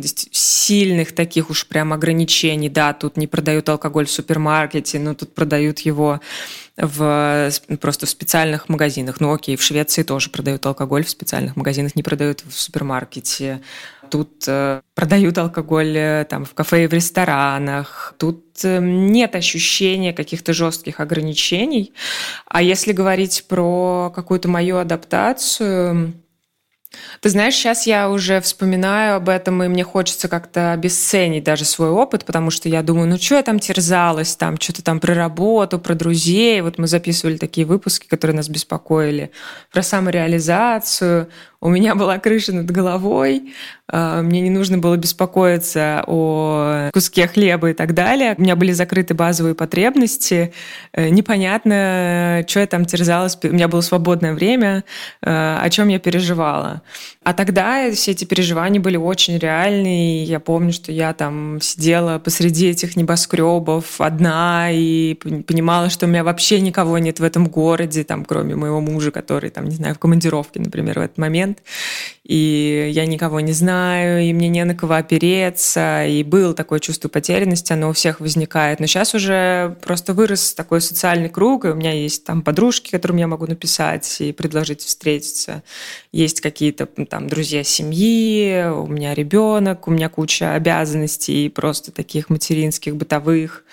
сильных 0.51 1.13
таких 1.13 1.49
уж 1.49 1.65
прям 1.67 1.93
ограничений. 1.93 2.69
Да, 2.69 2.93
тут 2.93 3.17
не 3.17 3.27
продают 3.27 3.69
алкоголь 3.69 4.05
в 4.05 4.11
супермаркете, 4.11 4.99
но 4.99 5.13
тут 5.13 5.33
продают 5.33 5.79
его 5.79 6.19
в, 6.77 7.51
просто 7.79 8.05
в 8.05 8.09
специальных 8.09 8.69
магазинах. 8.69 9.19
Ну 9.19 9.33
окей, 9.33 9.55
в 9.55 9.63
Швеции 9.63 10.03
тоже 10.03 10.29
продают 10.29 10.65
алкоголь 10.65 11.05
в 11.05 11.09
специальных 11.09 11.55
магазинах, 11.55 11.95
не 11.95 12.03
продают 12.03 12.43
в 12.47 12.53
супермаркете. 12.59 13.61
Тут 14.09 14.43
э, 14.47 14.81
продают 14.93 15.37
алкоголь 15.37 15.95
э, 15.95 16.25
там, 16.29 16.43
в 16.43 16.53
кафе 16.53 16.83
и 16.83 16.87
в 16.87 16.93
ресторанах. 16.93 18.13
Тут 18.17 18.43
э, 18.63 18.79
нет 18.81 19.35
ощущения 19.35 20.11
каких-то 20.11 20.53
жестких 20.53 20.99
ограничений. 20.99 21.93
А 22.45 22.61
если 22.61 22.91
говорить 22.91 23.45
про 23.47 24.11
какую-то 24.13 24.49
мою 24.49 24.77
адаптацию, 24.77 26.13
Ты 27.21 27.29
знаешь, 27.29 27.55
сейчас 27.55 27.87
я 27.87 28.09
уже 28.09 28.41
вспоминаю 28.41 29.15
об 29.15 29.29
этом, 29.29 29.63
и 29.63 29.67
мне 29.67 29.83
хочется 29.83 30.27
как-то 30.27 30.73
обесценить 30.73 31.43
даже 31.43 31.63
свой 31.63 31.89
опыт, 31.89 32.25
потому 32.25 32.51
что 32.51 32.67
я 32.67 32.83
думаю, 32.83 33.07
ну 33.07 33.17
что 33.17 33.35
я 33.35 33.43
там 33.43 33.59
терзалась, 33.59 34.35
там 34.35 34.59
что-то 34.59 34.83
там 34.83 34.99
про 34.99 35.13
работу, 35.13 35.79
про 35.79 35.95
друзей. 35.95 36.61
Вот 36.61 36.77
мы 36.77 36.87
записывали 36.87 37.37
такие 37.37 37.65
выпуски, 37.65 38.07
которые 38.07 38.35
нас 38.35 38.49
беспокоили, 38.49 39.31
про 39.71 39.83
самореализацию. 39.83 41.29
У 41.63 41.69
меня 41.69 41.93
была 41.93 42.17
крыша 42.17 42.53
над 42.53 42.71
головой, 42.71 43.53
а, 43.87 44.21
мне 44.23 44.41
не 44.41 44.49
нужно 44.49 44.79
было 44.79 44.97
беспокоиться 44.97 46.03
о 46.07 46.89
куске 46.91 47.27
хлеба 47.27 47.69
и 47.69 47.73
так 47.73 47.93
далее. 47.93 48.35
У 48.37 48.41
меня 48.41 48.55
были 48.55 48.71
закрыты 48.71 49.13
базовые 49.13 49.53
потребности. 49.53 50.53
Э, 50.93 51.09
непонятно, 51.09 52.43
что 52.47 52.61
я 52.61 52.67
там 52.67 52.85
терзалась. 52.85 53.37
У 53.43 53.47
меня 53.49 53.67
было 53.67 53.81
свободное 53.81 54.33
время, 54.33 54.83
э, 55.21 55.57
о 55.61 55.69
чем 55.69 55.89
я 55.89 55.99
переживала. 55.99 56.80
А 57.23 57.33
тогда 57.33 57.91
все 57.91 58.11
эти 58.11 58.25
переживания 58.25 58.81
были 58.81 58.97
очень 58.97 59.37
реальные. 59.37 60.23
Я 60.23 60.39
помню, 60.39 60.73
что 60.73 60.91
я 60.91 61.13
там 61.13 61.59
сидела 61.61 62.19
посреди 62.19 62.69
этих 62.69 62.95
небоскребов 62.95 64.01
одна 64.01 64.69
и 64.71 65.15
понимала, 65.15 65.89
что 65.89 66.05
у 66.05 66.09
меня 66.09 66.23
вообще 66.23 66.61
никого 66.61 66.97
нет 66.97 67.19
в 67.19 67.23
этом 67.23 67.47
городе, 67.47 68.03
там, 68.03 68.25
кроме 68.25 68.55
моего 68.55 68.81
мужа, 68.81 69.11
который, 69.11 69.49
там, 69.49 69.65
не 69.65 69.75
знаю, 69.75 69.95
в 69.95 69.99
командировке, 69.99 70.59
например, 70.59 70.99
в 70.99 71.01
этот 71.03 71.17
момент 71.17 71.59
и 72.23 72.91
я 72.93 73.05
никого 73.07 73.41
не 73.41 73.51
знаю, 73.51 74.21
и 74.21 74.31
мне 74.31 74.47
не 74.47 74.63
на 74.63 74.73
кого 74.73 74.93
опереться, 74.93 76.05
и 76.05 76.23
было 76.23 76.53
такое 76.53 76.79
чувство 76.79 77.09
потерянности, 77.09 77.73
оно 77.73 77.89
у 77.89 77.93
всех 77.93 78.21
возникает. 78.21 78.79
Но 78.79 78.85
сейчас 78.85 79.13
уже 79.15 79.75
просто 79.81 80.13
вырос 80.13 80.53
такой 80.53 80.79
социальный 80.79 81.27
круг, 81.27 81.65
и 81.65 81.69
у 81.69 81.75
меня 81.75 81.91
есть 81.91 82.23
там 82.23 82.41
подружки, 82.41 82.91
которым 82.91 83.17
я 83.17 83.27
могу 83.27 83.47
написать 83.47 84.21
и 84.21 84.31
предложить 84.31 84.81
встретиться. 84.81 85.63
Есть 86.13 86.41
какие-то 86.71 87.05
там 87.05 87.27
друзья 87.27 87.63
семьи, 87.63 88.65
у 88.69 88.87
меня 88.87 89.13
ребенок, 89.13 89.87
у 89.87 89.91
меня 89.91 90.09
куча 90.09 90.53
обязанностей, 90.53 91.49
просто 91.49 91.91
таких 91.91 92.29
материнских, 92.29 92.95
бытовых 92.95 93.63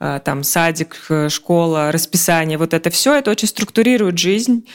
э, 0.00 0.20
там 0.24 0.42
садик, 0.44 0.96
э, 1.08 1.28
школа, 1.28 1.92
расписание, 1.92 2.58
вот 2.58 2.74
это 2.74 2.90
все, 2.90 3.14
это 3.14 3.30
очень 3.30 3.48
структурирует 3.48 4.18
жизнь 4.18 4.66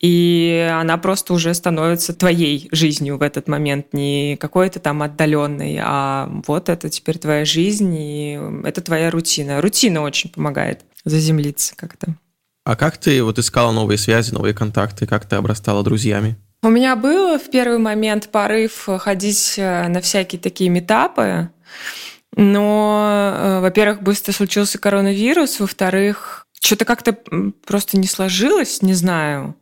и 0.00 0.70
она 0.72 0.96
просто 0.96 1.34
уже 1.34 1.52
становится 1.54 2.14
твоей 2.14 2.68
жизнью 2.70 3.18
в 3.18 3.22
этот 3.22 3.48
момент, 3.48 3.86
не 3.92 4.36
какой-то 4.36 4.78
там 4.78 5.02
отдаленной, 5.02 5.80
а 5.82 6.30
вот 6.46 6.68
это 6.68 6.88
теперь 6.88 7.18
твоя 7.18 7.44
жизнь, 7.44 7.96
и 7.98 8.38
это 8.62 8.80
твоя 8.80 9.10
рутина. 9.10 9.60
Рутина 9.60 10.02
очень 10.02 10.30
помогает 10.30 10.82
заземлиться 11.04 11.74
как-то. 11.74 12.14
А 12.64 12.76
как 12.76 12.96
ты 12.98 13.24
вот 13.24 13.40
искала 13.40 13.72
новые 13.72 13.98
связи, 13.98 14.32
новые 14.32 14.54
контакты, 14.54 15.08
как 15.08 15.26
ты 15.28 15.34
обрастала 15.34 15.82
друзьями? 15.82 16.36
У 16.60 16.70
меня 16.70 16.96
было 16.96 17.38
в 17.38 17.50
первый 17.50 17.78
момент 17.78 18.30
порыв 18.30 18.88
ходить 18.98 19.54
э, 19.58 19.86
на 19.86 20.00
всякие 20.00 20.40
такие 20.40 20.68
метапы, 20.70 21.50
но, 22.34 23.32
э, 23.32 23.60
во-первых, 23.60 24.02
быстро 24.02 24.32
случился 24.32 24.76
коронавирус, 24.78 25.60
во-вторых, 25.60 26.46
что-то 26.60 26.84
как-то 26.84 27.16
просто 27.64 27.96
не 27.96 28.08
сложилось, 28.08 28.82
не 28.82 28.94
знаю. 28.94 29.54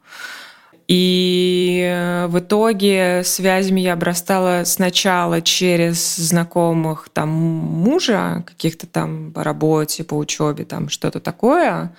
И 0.88 1.82
э, 1.86 2.28
в 2.28 2.38
итоге 2.38 3.22
связями 3.24 3.80
я 3.80 3.92
обрастала 3.92 4.62
сначала 4.64 5.42
через 5.42 6.16
знакомых 6.16 7.10
там 7.12 7.28
мужа, 7.28 8.42
каких-то 8.46 8.86
там 8.86 9.32
по 9.32 9.44
работе, 9.44 10.02
по 10.02 10.14
учебе, 10.14 10.64
там 10.64 10.88
что-то 10.88 11.20
такое. 11.20 11.94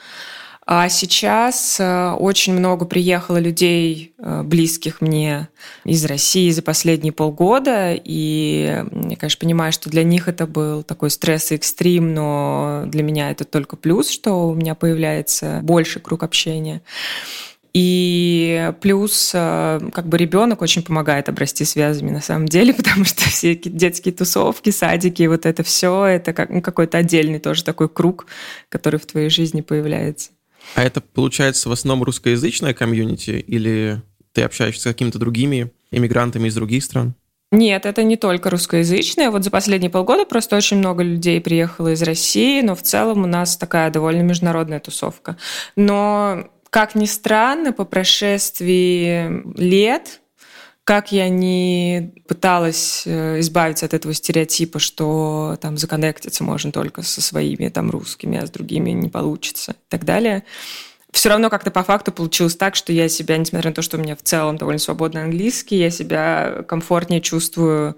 А 0.69 0.89
сейчас 0.89 1.77
э, 1.79 2.11
очень 2.19 2.51
много 2.51 2.83
приехало 2.85 3.37
людей, 3.37 4.13
э, 4.17 4.43
близких 4.43 4.99
мне 4.99 5.47
из 5.85 6.03
России 6.03 6.49
за 6.49 6.61
последние 6.61 7.13
полгода. 7.13 7.93
И 7.93 8.83
я, 9.09 9.15
конечно, 9.15 9.39
понимаю, 9.39 9.71
что 9.71 9.89
для 9.89 10.03
них 10.03 10.27
это 10.27 10.45
был 10.45 10.83
такой 10.83 11.09
стресс 11.09 11.53
и 11.53 11.55
экстрим, 11.55 12.13
но 12.13 12.83
для 12.85 13.01
меня 13.01 13.31
это 13.31 13.45
только 13.45 13.77
плюс, 13.77 14.09
что 14.09 14.49
у 14.49 14.55
меня 14.55 14.75
появляется 14.75 15.61
больше 15.63 16.01
круг 16.01 16.23
общения. 16.23 16.81
И 17.73 18.73
плюс 18.81 19.31
э, 19.33 19.79
как 19.93 20.07
бы 20.09 20.17
ребенок 20.17 20.61
очень 20.61 20.81
помогает 20.81 21.29
обрасти 21.29 21.63
связями 21.63 22.09
на 22.09 22.21
самом 22.21 22.49
деле, 22.49 22.73
потому 22.77 23.05
что 23.05 23.21
все 23.21 23.55
детские 23.55 24.13
тусовки, 24.13 24.71
садики, 24.71 25.23
вот 25.27 25.45
это 25.45 25.63
все, 25.63 26.03
это 26.03 26.33
как, 26.33 26.49
ну, 26.49 26.61
какой-то 26.61 26.97
отдельный 26.97 27.39
тоже 27.39 27.63
такой 27.63 27.87
круг, 27.87 28.25
который 28.67 28.99
в 28.99 29.05
твоей 29.05 29.29
жизни 29.29 29.61
появляется. 29.61 30.31
А 30.75 30.83
это 30.83 31.01
получается 31.01 31.69
в 31.69 31.71
основном 31.71 32.03
русскоязычная 32.03 32.73
комьюнити 32.73 33.31
или 33.31 34.01
ты 34.33 34.43
общаешься 34.43 34.81
с 34.81 34.83
какими-то 34.83 35.19
другими 35.19 35.71
иммигрантами 35.91 36.47
из 36.47 36.55
других 36.55 36.83
стран? 36.83 37.15
Нет, 37.51 37.85
это 37.85 38.03
не 38.03 38.17
только 38.17 38.49
русскоязычные. 38.49 39.29
Вот 39.29 39.43
за 39.43 39.51
последние 39.51 39.89
полгода 39.89 40.25
просто 40.25 40.57
очень 40.57 40.77
много 40.77 41.01
людей 41.01 41.39
приехало 41.39 41.93
из 41.93 42.01
России, 42.01 42.61
но 42.61 42.75
в 42.75 42.81
целом 42.81 43.23
у 43.23 43.27
нас 43.27 43.55
такая 43.55 43.89
довольно 43.89 44.21
международная 44.21 44.81
тусовка. 44.81 45.37
Но 45.77 46.49
как 46.69 46.95
ни 46.95 47.05
странно, 47.05 47.71
по 47.71 47.85
прошествии 47.85 49.43
лет, 49.57 50.21
как 50.87 51.11
я 51.11 51.27
не 51.27 52.13
пыталась 52.29 53.03
э, 53.05 53.41
избавиться 53.41 53.85
от 53.85 53.93
этого 53.93 54.13
стереотипа, 54.13 54.79
что 54.79 55.57
там 55.59 55.77
законнектиться 55.77 56.45
можно 56.45 56.71
только 56.71 57.01
со 57.01 57.21
своими 57.21 57.67
там 57.67 57.89
русскими, 57.89 58.37
а 58.37 58.47
с 58.47 58.49
другими 58.49 58.91
не 58.91 59.09
получится 59.09 59.73
и 59.73 59.89
так 59.89 60.05
далее, 60.05 60.45
все 61.11 61.27
равно 61.27 61.49
как-то 61.49 61.71
по 61.71 61.83
факту 61.83 62.13
получилось 62.13 62.55
так, 62.55 62.75
что 62.75 62.93
я 62.93 63.09
себя, 63.09 63.35
несмотря 63.35 63.71
на 63.71 63.75
то, 63.75 63.81
что 63.81 63.97
у 63.97 63.99
меня 63.99 64.15
в 64.15 64.21
целом 64.21 64.55
довольно 64.55 64.79
свободный 64.79 65.23
английский, 65.23 65.75
я 65.75 65.89
себя 65.89 66.63
комфортнее 66.65 67.19
чувствую 67.19 67.97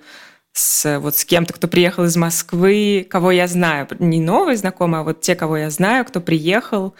с, 0.53 0.99
вот 0.99 1.15
с 1.15 1.25
кем-то, 1.25 1.53
кто 1.53 1.67
приехал 1.67 2.05
из 2.05 2.17
Москвы, 2.17 3.05
кого 3.07 3.29
я 3.29 3.45
знаю. 3.45 3.87
Не 3.99 4.19
новые 4.19 4.57
знакомые, 4.57 5.01
а 5.01 5.03
вот 5.03 5.21
те, 5.21 5.35
кого 5.35 5.57
я 5.57 5.69
знаю, 5.69 6.05
кто 6.05 6.21
приехал, 6.21 6.95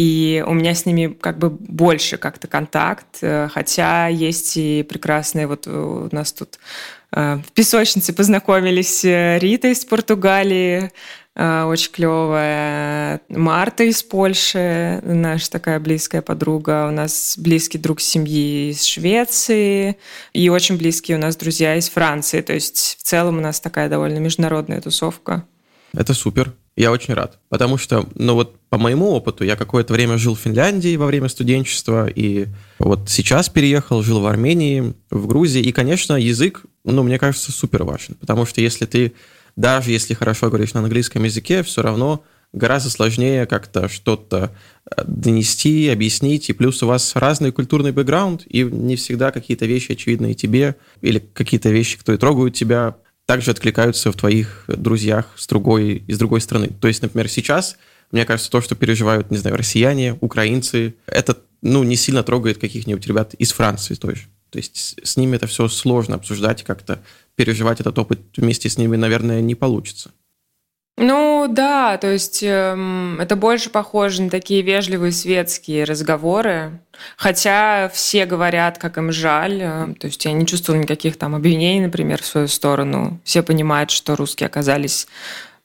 и 0.00 0.42
у 0.46 0.54
меня 0.54 0.74
с 0.74 0.86
ними 0.86 1.08
как 1.08 1.36
бы 1.36 1.50
больше 1.50 2.16
как-то 2.16 2.46
контакт, 2.48 3.18
э, 3.20 3.48
хотя 3.52 4.06
есть 4.06 4.56
и 4.56 4.82
прекрасные, 4.82 5.46
вот 5.46 5.66
у 5.66 6.08
нас 6.10 6.32
тут 6.32 6.58
э, 7.12 7.36
в 7.46 7.52
песочнице 7.52 8.14
познакомились 8.14 9.04
э, 9.04 9.38
Рита 9.38 9.68
из 9.68 9.84
Португалии, 9.84 10.90
очень 11.36 11.92
клевая. 11.92 13.20
Марта 13.28 13.84
из 13.84 14.02
Польши, 14.02 15.00
наша 15.04 15.50
такая 15.50 15.78
близкая 15.78 16.22
подруга. 16.22 16.88
У 16.88 16.90
нас 16.90 17.36
близкий 17.38 17.78
друг 17.78 18.00
семьи 18.00 18.70
из 18.70 18.82
Швеции. 18.82 19.96
И 20.32 20.48
очень 20.48 20.76
близкие 20.76 21.16
у 21.16 21.20
нас 21.20 21.36
друзья 21.36 21.76
из 21.76 21.88
Франции. 21.88 22.42
То 22.42 22.52
есть 22.52 22.98
в 22.98 23.02
целом 23.04 23.38
у 23.38 23.40
нас 23.40 23.60
такая 23.60 23.88
довольно 23.88 24.18
международная 24.18 24.80
тусовка. 24.80 25.46
Это 25.94 26.14
супер. 26.14 26.52
Я 26.76 26.92
очень 26.92 27.14
рад, 27.14 27.38
потому 27.48 27.76
что, 27.76 28.08
ну 28.14 28.34
вот 28.34 28.56
по 28.70 28.78
моему 28.78 29.10
опыту, 29.10 29.44
я 29.44 29.56
какое-то 29.56 29.92
время 29.92 30.16
жил 30.16 30.34
в 30.34 30.40
Финляндии 30.40 30.96
во 30.96 31.06
время 31.06 31.28
студенчества, 31.28 32.06
и 32.06 32.46
вот 32.78 33.10
сейчас 33.10 33.48
переехал, 33.48 34.02
жил 34.02 34.20
в 34.20 34.26
Армении, 34.26 34.94
в 35.10 35.26
Грузии, 35.26 35.60
и, 35.60 35.72
конечно, 35.72 36.14
язык, 36.14 36.62
ну, 36.84 37.02
мне 37.02 37.18
кажется, 37.18 37.50
супер 37.52 37.82
важен, 37.82 38.14
потому 38.14 38.46
что 38.46 38.60
если 38.60 38.86
ты, 38.86 39.12
даже 39.56 39.90
если 39.90 40.14
хорошо 40.14 40.48
говоришь 40.48 40.72
на 40.72 40.80
английском 40.80 41.24
языке, 41.24 41.64
все 41.64 41.82
равно 41.82 42.22
гораздо 42.52 42.90
сложнее 42.90 43.46
как-то 43.46 43.88
что-то 43.88 44.50
э, 44.90 45.02
донести, 45.06 45.88
объяснить, 45.88 46.50
и 46.50 46.52
плюс 46.52 46.82
у 46.82 46.86
вас 46.86 47.14
разный 47.16 47.52
культурный 47.52 47.92
бэкграунд, 47.92 48.42
и 48.46 48.62
не 48.62 48.96
всегда 48.96 49.30
какие-то 49.32 49.66
вещи 49.66 49.92
очевидные 49.92 50.34
тебе, 50.34 50.76
или 51.00 51.18
какие-то 51.18 51.70
вещи, 51.70 51.98
которые 51.98 52.18
трогают 52.18 52.54
тебя, 52.54 52.96
также 53.30 53.52
откликаются 53.52 54.10
в 54.10 54.16
твоих 54.16 54.64
друзьях 54.66 55.24
с 55.36 55.46
другой, 55.46 56.02
из 56.08 56.18
другой 56.18 56.40
страны. 56.40 56.68
То 56.80 56.88
есть, 56.88 57.00
например, 57.00 57.28
сейчас, 57.28 57.76
мне 58.10 58.24
кажется, 58.24 58.50
то, 58.50 58.60
что 58.60 58.74
переживают, 58.74 59.30
не 59.30 59.36
знаю, 59.36 59.56
россияне, 59.56 60.18
украинцы, 60.20 60.96
это, 61.06 61.38
ну, 61.62 61.84
не 61.84 61.94
сильно 61.94 62.24
трогает 62.24 62.58
каких-нибудь 62.58 63.06
ребят 63.06 63.34
из 63.34 63.52
Франции 63.52 63.94
тоже. 63.94 64.22
То 64.50 64.58
есть 64.58 64.96
с 65.04 65.16
ними 65.16 65.36
это 65.36 65.46
все 65.46 65.68
сложно 65.68 66.16
обсуждать, 66.16 66.64
как-то 66.64 67.04
переживать 67.36 67.78
этот 67.78 67.96
опыт 68.00 68.18
вместе 68.36 68.68
с 68.68 68.76
ними, 68.76 68.96
наверное, 68.96 69.40
не 69.40 69.54
получится. 69.54 70.10
Ну 71.02 71.46
да, 71.48 71.96
то 71.96 72.08
есть 72.08 72.42
эм, 72.42 73.18
это 73.18 73.34
больше 73.34 73.70
похоже 73.70 74.20
на 74.20 74.28
такие 74.28 74.60
вежливые 74.60 75.12
светские 75.12 75.84
разговоры. 75.84 76.78
Хотя 77.16 77.90
все 77.94 78.26
говорят, 78.26 78.76
как 78.76 78.98
им 78.98 79.10
жаль. 79.10 79.62
Э, 79.62 79.94
то 79.98 80.08
есть 80.08 80.22
я 80.26 80.32
не 80.32 80.46
чувствовала 80.46 80.82
никаких 80.82 81.16
там 81.16 81.34
обвинений, 81.34 81.80
например, 81.80 82.20
в 82.20 82.26
свою 82.26 82.48
сторону. 82.48 83.18
Все 83.24 83.42
понимают, 83.42 83.90
что 83.90 84.14
русские 84.14 84.48
оказались 84.48 85.06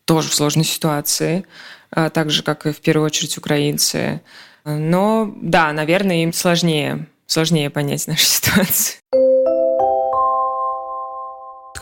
тоже 0.05 0.29
в 0.29 0.33
сложной 0.35 0.63
ситуации, 0.63 1.45
э, 1.93 2.09
так 2.13 2.29
же, 2.29 2.41
как 2.41 2.65
и 2.65 2.71
в 2.71 2.79
первую 2.79 3.07
очередь 3.07 3.37
украинцы. 3.37 4.21
Но 4.63 5.33
да, 5.35 5.73
наверное, 5.73 6.23
им 6.23 6.31
сложнее, 6.31 7.07
сложнее 7.27 7.69
понять 7.69 8.07
нашу 8.07 8.23
ситуацию 8.23 9.01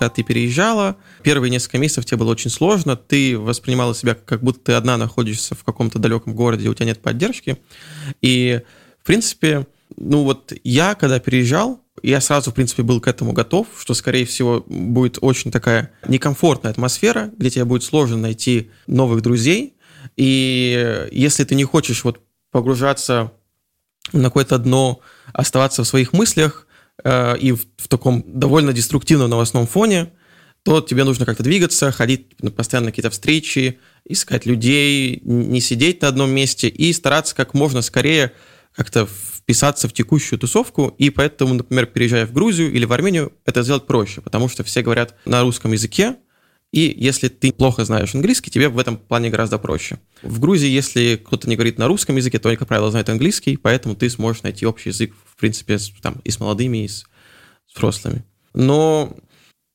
когда 0.03 0.15
ты 0.15 0.23
переезжала, 0.23 0.97
первые 1.21 1.49
несколько 1.49 1.77
месяцев 1.77 2.03
тебе 2.03 2.17
было 2.17 2.31
очень 2.31 2.49
сложно, 2.49 2.97
ты 2.97 3.37
воспринимала 3.37 3.95
себя 3.95 4.15
как 4.15 4.43
будто 4.43 4.59
ты 4.59 4.71
одна 4.73 4.97
находишься 4.97 5.55
в 5.55 5.63
каком-то 5.63 5.97
далеком 5.97 6.35
городе, 6.35 6.67
у 6.67 6.73
тебя 6.73 6.87
нет 6.87 7.01
поддержки. 7.01 7.57
И, 8.21 8.61
в 9.01 9.05
принципе, 9.05 9.65
ну 9.95 10.23
вот 10.23 10.51
я, 10.65 10.95
когда 10.95 11.19
переезжал, 11.19 11.79
я 12.01 12.19
сразу, 12.19 12.51
в 12.51 12.53
принципе, 12.53 12.83
был 12.83 12.99
к 12.99 13.07
этому 13.07 13.31
готов, 13.31 13.67
что, 13.79 13.93
скорее 13.93 14.25
всего, 14.25 14.65
будет 14.67 15.19
очень 15.21 15.51
такая 15.51 15.91
некомфортная 16.05 16.71
атмосфера, 16.71 17.31
где 17.37 17.49
тебе 17.49 17.65
будет 17.65 17.83
сложно 17.83 18.17
найти 18.17 18.71
новых 18.87 19.21
друзей. 19.21 19.75
И 20.17 21.07
если 21.13 21.45
ты 21.45 21.55
не 21.55 21.63
хочешь 21.63 22.03
вот 22.03 22.19
погружаться 22.51 23.31
на 24.11 24.25
какое-то 24.25 24.57
дно, 24.57 24.99
оставаться 25.31 25.83
в 25.83 25.87
своих 25.87 26.11
мыслях 26.11 26.67
э, 27.03 27.37
и 27.37 27.51
в, 27.51 27.65
в 27.77 27.87
таком 27.87 28.23
довольно 28.27 28.73
деструктивном 28.73 29.29
новостном 29.29 29.67
фоне, 29.67 30.11
то 30.63 30.81
тебе 30.81 31.03
нужно 31.03 31.25
как-то 31.25 31.43
двигаться, 31.43 31.91
ходить 31.91 32.41
на 32.41 32.49
постоянно 32.49 32.91
какие-то 32.91 33.09
встречи, 33.09 33.79
искать 34.05 34.45
людей, 34.45 35.21
не 35.23 35.59
сидеть 35.59 36.01
на 36.01 36.07
одном 36.07 36.31
месте 36.31 36.69
и 36.69 36.91
стараться 36.93 37.35
как 37.35 37.53
можно 37.53 37.81
скорее 37.81 38.31
как-то 38.73 39.05
вписаться 39.05 39.89
в 39.89 39.93
текущую 39.93 40.39
тусовку, 40.39 40.95
и 40.97 41.09
поэтому, 41.09 41.53
например, 41.53 41.85
переезжая 41.85 42.25
в 42.25 42.31
Грузию 42.31 42.71
или 42.71 42.85
в 42.85 42.93
Армению, 42.93 43.33
это 43.45 43.61
сделать 43.61 43.85
проще, 43.85 44.21
потому 44.21 44.47
что 44.47 44.63
все 44.63 44.81
говорят 44.81 45.15
на 45.25 45.41
русском 45.41 45.73
языке, 45.73 46.15
и 46.73 46.91
если 46.97 47.27
ты 47.27 47.53
плохо 47.53 47.85
знаешь 47.85 48.15
английский, 48.15 48.49
тебе 48.49 48.67
в 48.67 48.79
этом 48.79 48.97
плане 48.97 49.29
гораздо 49.29 49.59
проще. 49.59 49.99
В 50.23 50.39
Грузии, 50.39 50.67
если 50.67 51.21
кто-то 51.23 51.47
не 51.47 51.55
говорит 51.55 51.77
на 51.77 51.87
русском 51.87 52.15
языке, 52.15 52.39
то 52.39 52.49
они, 52.49 52.57
как 52.57 52.67
правило, 52.67 52.89
знают 52.89 53.09
английский, 53.09 53.57
поэтому 53.57 53.95
ты 53.95 54.09
сможешь 54.09 54.41
найти 54.41 54.65
общий 54.65 54.89
язык, 54.89 55.13
в 55.23 55.39
принципе, 55.39 55.77
с, 55.77 55.91
там, 56.01 56.15
и 56.23 56.31
с 56.31 56.39
молодыми, 56.39 56.83
и 56.83 56.87
с, 56.87 57.05
взрослыми. 57.71 58.25
Но 58.55 59.15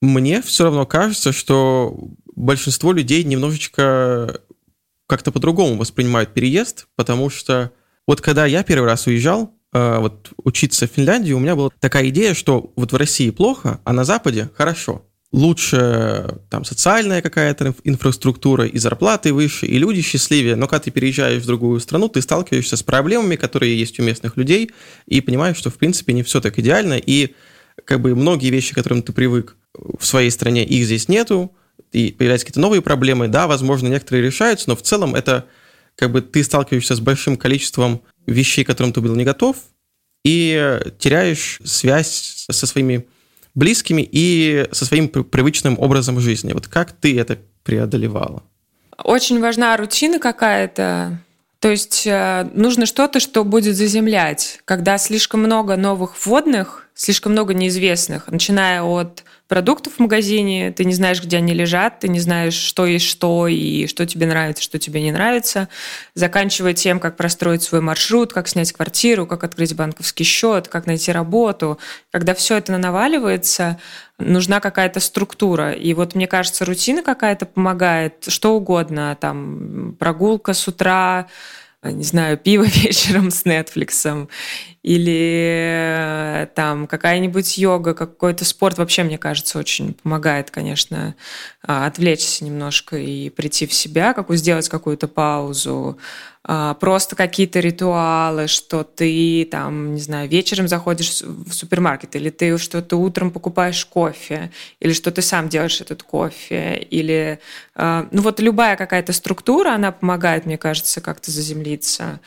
мне 0.02 0.43
все 0.43 0.64
равно 0.64 0.87
кажется, 0.87 1.31
что 1.31 1.97
большинство 2.35 2.93
людей 2.93 3.23
немножечко 3.23 4.40
как-то 5.07 5.31
по-другому 5.31 5.76
воспринимают 5.76 6.35
переезд, 6.35 6.88
потому 6.97 7.31
что 7.31 7.71
вот 8.09 8.21
когда 8.21 8.45
я 8.45 8.64
первый 8.64 8.87
раз 8.87 9.07
уезжал, 9.07 9.55
э, 9.73 9.99
вот 10.00 10.31
учиться 10.43 10.88
в 10.88 10.90
Финляндии, 10.90 11.33
у 11.33 11.38
меня 11.38 11.55
была 11.55 11.71
такая 11.78 12.09
идея, 12.09 12.35
что 12.35 12.73
вот 12.75 12.90
в 12.90 12.97
России 12.97 13.31
плохо, 13.31 13.81
а 13.85 13.93
на 13.93 14.02
Западе 14.02 14.50
хорошо 14.57 15.08
лучше 15.30 16.38
там 16.49 16.64
социальная 16.64 17.20
какая-то 17.20 17.75
инфраструктура, 17.85 18.66
и 18.66 18.78
зарплаты 18.78 19.32
выше, 19.32 19.66
и 19.66 19.78
люди 19.78 20.00
счастливее. 20.00 20.56
Но 20.56 20.66
когда 20.66 20.85
ты 20.85 20.90
переезжаешь 20.90 21.42
в 21.42 21.47
другую 21.47 21.80
страну, 21.80 22.08
ты 22.08 22.23
сталкиваешься 22.23 22.76
с 22.76 22.82
проблемами, 22.82 23.37
которые 23.37 23.78
есть 23.78 24.00
у 24.00 24.02
местных 24.02 24.37
людей, 24.37 24.70
и 25.06 25.20
понимаешь, 25.20 25.56
что 25.56 25.70
в 25.70 25.75
принципе 25.75 26.12
не 26.14 26.23
все 26.23 26.40
так 26.40 26.58
идеально, 26.58 26.94
и 26.94 27.35
как 27.85 28.00
бы 28.00 28.14
многие 28.14 28.50
вещи, 28.50 28.73
к 28.73 28.76
которым 28.76 29.02
ты 29.02 29.12
привык 29.12 29.56
в 29.75 30.04
своей 30.04 30.30
стране, 30.30 30.64
их 30.64 30.85
здесь 30.85 31.08
нету, 31.08 31.52
и 31.92 32.11
появляются 32.11 32.47
какие-то 32.47 32.61
новые 32.61 32.82
проблемы. 32.82 33.28
Да, 33.28 33.47
возможно, 33.47 33.88
некоторые 33.88 34.25
решаются, 34.25 34.68
но 34.68 34.76
в 34.76 34.82
целом 34.82 35.14
это 35.14 35.47
как 35.94 36.11
бы 36.11 36.23
ты 36.23 36.42
сталкиваешься 36.42 36.94
с 36.94 37.00
большим 37.00 37.37
количеством 37.37 38.02
вещей, 38.26 38.64
к 38.64 38.68
которым 38.68 38.92
ты 38.92 39.00
был 39.00 39.14
не 39.14 39.25
готов, 39.25 39.56
и 40.25 40.80
теряешь 40.99 41.61
связь 41.64 42.47
со 42.50 42.66
своими 42.66 43.06
близкими 43.59 44.09
и 44.11 44.67
со 44.71 44.87
своим 44.87 45.09
привычным 45.09 45.79
образом 45.79 46.21
жизни. 46.21 46.53
Вот 46.53 46.69
как 46.69 46.93
ты 46.93 47.19
это 47.19 47.38
преодолевала? 47.65 48.43
Очень 49.03 49.41
важна 49.41 49.77
рутина 49.77 50.19
какая-то. 50.21 51.19
То 51.59 51.71
есть 51.71 52.07
э, 52.07 52.49
нужно 52.55 52.87
что-то, 52.87 53.19
что 53.19 53.45
будет 53.45 53.77
заземлять. 53.77 54.61
Когда 54.65 54.97
слишком 54.97 55.41
много 55.41 55.77
новых 55.77 56.15
вводных, 56.25 56.88
слишком 56.99 57.31
много 57.31 57.55
неизвестных, 57.55 58.26
начиная 58.26 58.83
от 58.83 59.23
продуктов 59.47 59.95
в 59.95 59.99
магазине, 60.00 60.73
ты 60.73 60.85
не 60.85 60.95
знаешь, 60.95 61.23
где 61.23 61.37
они 61.37 61.55
лежат, 61.55 62.00
ты 62.00 62.09
не 62.09 62.19
знаешь, 62.19 62.55
что 62.55 62.87
есть 62.87 63.07
что 63.07 63.47
и 63.47 63.87
что 63.87 64.05
тебе 64.05 64.26
нравится, 64.26 64.64
что 64.64 64.81
тебе 64.81 65.00
не 65.00 65.12
нравится, 65.12 65.69
заканчивая 66.14 66.75
тем, 66.75 66.99
как 66.99 67.17
простроить 67.17 67.62
свой 67.62 67.81
маршрут, 67.81 68.33
как 68.33 68.49
снять 68.49 68.73
квартиру, 68.73 69.28
как 69.28 69.45
открыть 69.45 69.76
банковский 69.76 70.25
счет, 70.25 70.67
как 70.67 70.87
найти 70.87 71.12
работу. 71.12 71.78
Когда 72.11 72.35
все 72.35 72.57
это 72.57 72.76
наваливается, 72.76 73.78
нужна 74.19 74.59
какая-то 74.59 74.99
структура. 74.99 75.71
И 75.71 75.95
вот 75.95 76.17
мне 76.17 76.26
кажется, 76.26 76.64
рутина 76.64 77.05
какая-то 77.05 77.47
помогает, 77.47 78.25
что 78.26 78.57
угодно, 78.57 79.17
там 79.21 79.95
прогулка 80.00 80.52
с 80.52 80.67
утра, 80.67 81.28
не 81.83 82.05
знаю, 82.05 82.38
пиво 82.38 82.64
вечером 82.67 83.31
с 83.31 83.45
Netflix, 83.45 84.28
или 84.82 86.42
э, 86.42 86.47
там 86.54 86.87
какая-нибудь 86.87 87.58
йога, 87.58 87.94
какой-то 87.94 88.44
спорт 88.44 88.78
вообще, 88.78 89.02
мне 89.02 89.18
кажется, 89.18 89.58
очень 89.58 89.94
помогает, 89.94 90.50
конечно, 90.50 91.14
а, 91.62 91.87
отвлечься 91.87 92.44
немножко 92.44 92.97
и 92.97 93.30
прийти 93.30 93.66
в 93.66 93.75
себя, 93.75 94.14
как 94.14 94.32
сделать 94.35 94.68
какую-то 94.68 95.08
паузу, 95.08 95.99
а, 96.50 96.75
просто 96.75 97.14
какие-то 97.16 97.61
ритуалы, 97.61 98.46
что 98.46 98.83
ты 98.83 99.46
там, 99.50 99.94
не 99.94 100.00
знаю, 100.00 100.29
вечером 100.31 100.66
заходишь 100.66 101.20
в 101.20 101.53
супермаркет, 101.53 102.16
или 102.16 102.31
ты 102.31 102.57
что-то 102.57 102.96
утром 102.96 103.31
покупаешь 103.31 103.85
кофе, 103.85 104.50
или 104.81 104.94
что 104.94 105.11
ты 105.11 105.20
сам 105.20 105.50
делаешь 105.50 105.81
этот 105.83 106.03
кофе, 106.03 106.79
или 106.79 107.38
а, 107.74 108.09
ну 108.12 108.22
вот 108.22 108.40
любая 108.40 108.76
какая-то 108.76 109.12
структура, 109.12 109.74
она 109.74 109.92
помогает, 109.92 110.46
мне 110.46 110.57
кажется, 110.57 111.03
как-то 111.03 111.31
заземлиться. 111.31 112.20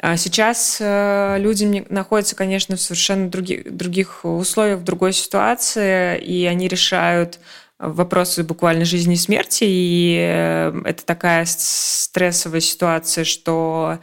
А 0.00 0.16
сейчас 0.16 0.78
э, 0.80 1.36
люди 1.38 1.84
находятся, 1.88 2.36
конечно, 2.36 2.76
в 2.76 2.80
совершенно 2.80 3.28
других, 3.28 3.76
других 3.76 4.24
условиях, 4.24 4.78
в 4.78 4.84
другой 4.84 5.12
ситуации, 5.12 6.18
и 6.18 6.46
они 6.46 6.68
решают 6.68 7.40
вопросы 7.78 8.44
буквально 8.44 8.84
жизни 8.84 9.14
и 9.14 9.18
смерти, 9.18 9.64
и 9.64 10.16
э, 10.20 10.82
это 10.84 11.04
такая 11.04 11.46
стрессовая 11.48 12.60
ситуация, 12.60 13.24
что 13.24 13.98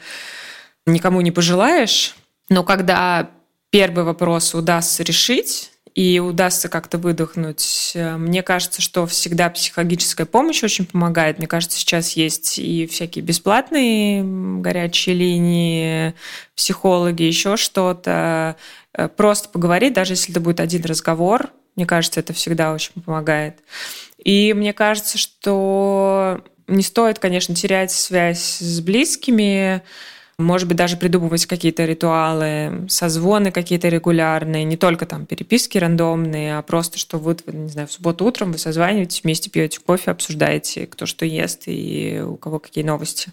никому 0.85 1.21
не 1.21 1.31
пожелаешь. 1.31 2.15
Но 2.49 2.63
когда 2.63 3.29
первый 3.69 4.03
вопрос 4.03 4.53
удастся 4.53 5.03
решить, 5.03 5.71
и 5.95 6.19
удастся 6.19 6.67
как-то 6.67 6.97
выдохнуть. 6.97 7.93
Мне 7.95 8.43
кажется, 8.43 8.81
что 8.81 9.07
всегда 9.07 9.49
психологическая 9.49 10.25
помощь 10.25 10.61
очень 10.61 10.85
помогает. 10.85 11.37
Мне 11.37 11.47
кажется, 11.47 11.77
сейчас 11.77 12.11
есть 12.11 12.59
и 12.59 12.85
всякие 12.85 13.23
бесплатные 13.23 14.21
горячие 14.59 15.15
линии, 15.15 16.13
психологи, 16.53 17.23
еще 17.23 17.55
что-то. 17.55 18.57
Э, 18.93 19.07
просто 19.07 19.47
поговорить, 19.47 19.93
даже 19.93 20.13
если 20.13 20.31
это 20.31 20.41
будет 20.41 20.59
один 20.59 20.83
разговор, 20.83 21.49
мне 21.77 21.85
кажется, 21.85 22.19
это 22.19 22.33
всегда 22.33 22.73
очень 22.73 23.01
помогает. 23.01 23.59
И 24.17 24.53
мне 24.53 24.73
кажется, 24.73 25.17
что 25.17 26.41
не 26.67 26.83
стоит, 26.83 27.19
конечно, 27.19 27.55
терять 27.55 27.91
связь 27.91 28.57
с 28.59 28.81
близкими, 28.81 29.81
может 30.37 30.67
быть, 30.67 30.77
даже 30.77 30.97
придумывать 30.97 31.45
какие-то 31.45 31.85
ритуалы, 31.85 32.85
созвоны 32.89 33.51
какие-то 33.51 33.87
регулярные, 33.87 34.65
не 34.65 34.75
только 34.75 35.05
там 35.05 35.25
переписки 35.25 35.77
рандомные, 35.77 36.57
а 36.57 36.61
просто, 36.61 36.99
что 36.99 37.17
вы, 37.17 37.37
не 37.47 37.69
знаю, 37.69 37.87
в 37.87 37.91
субботу 37.93 38.25
утром 38.25 38.51
вы 38.51 38.57
созваниваетесь, 38.57 39.23
вместе 39.23 39.49
пьете 39.49 39.79
кофе, 39.79 40.11
обсуждаете, 40.11 40.87
кто 40.87 41.05
что 41.05 41.25
ест 41.25 41.63
и 41.67 42.21
у 42.21 42.35
кого 42.35 42.59
какие 42.59 42.83
новости. 42.83 43.31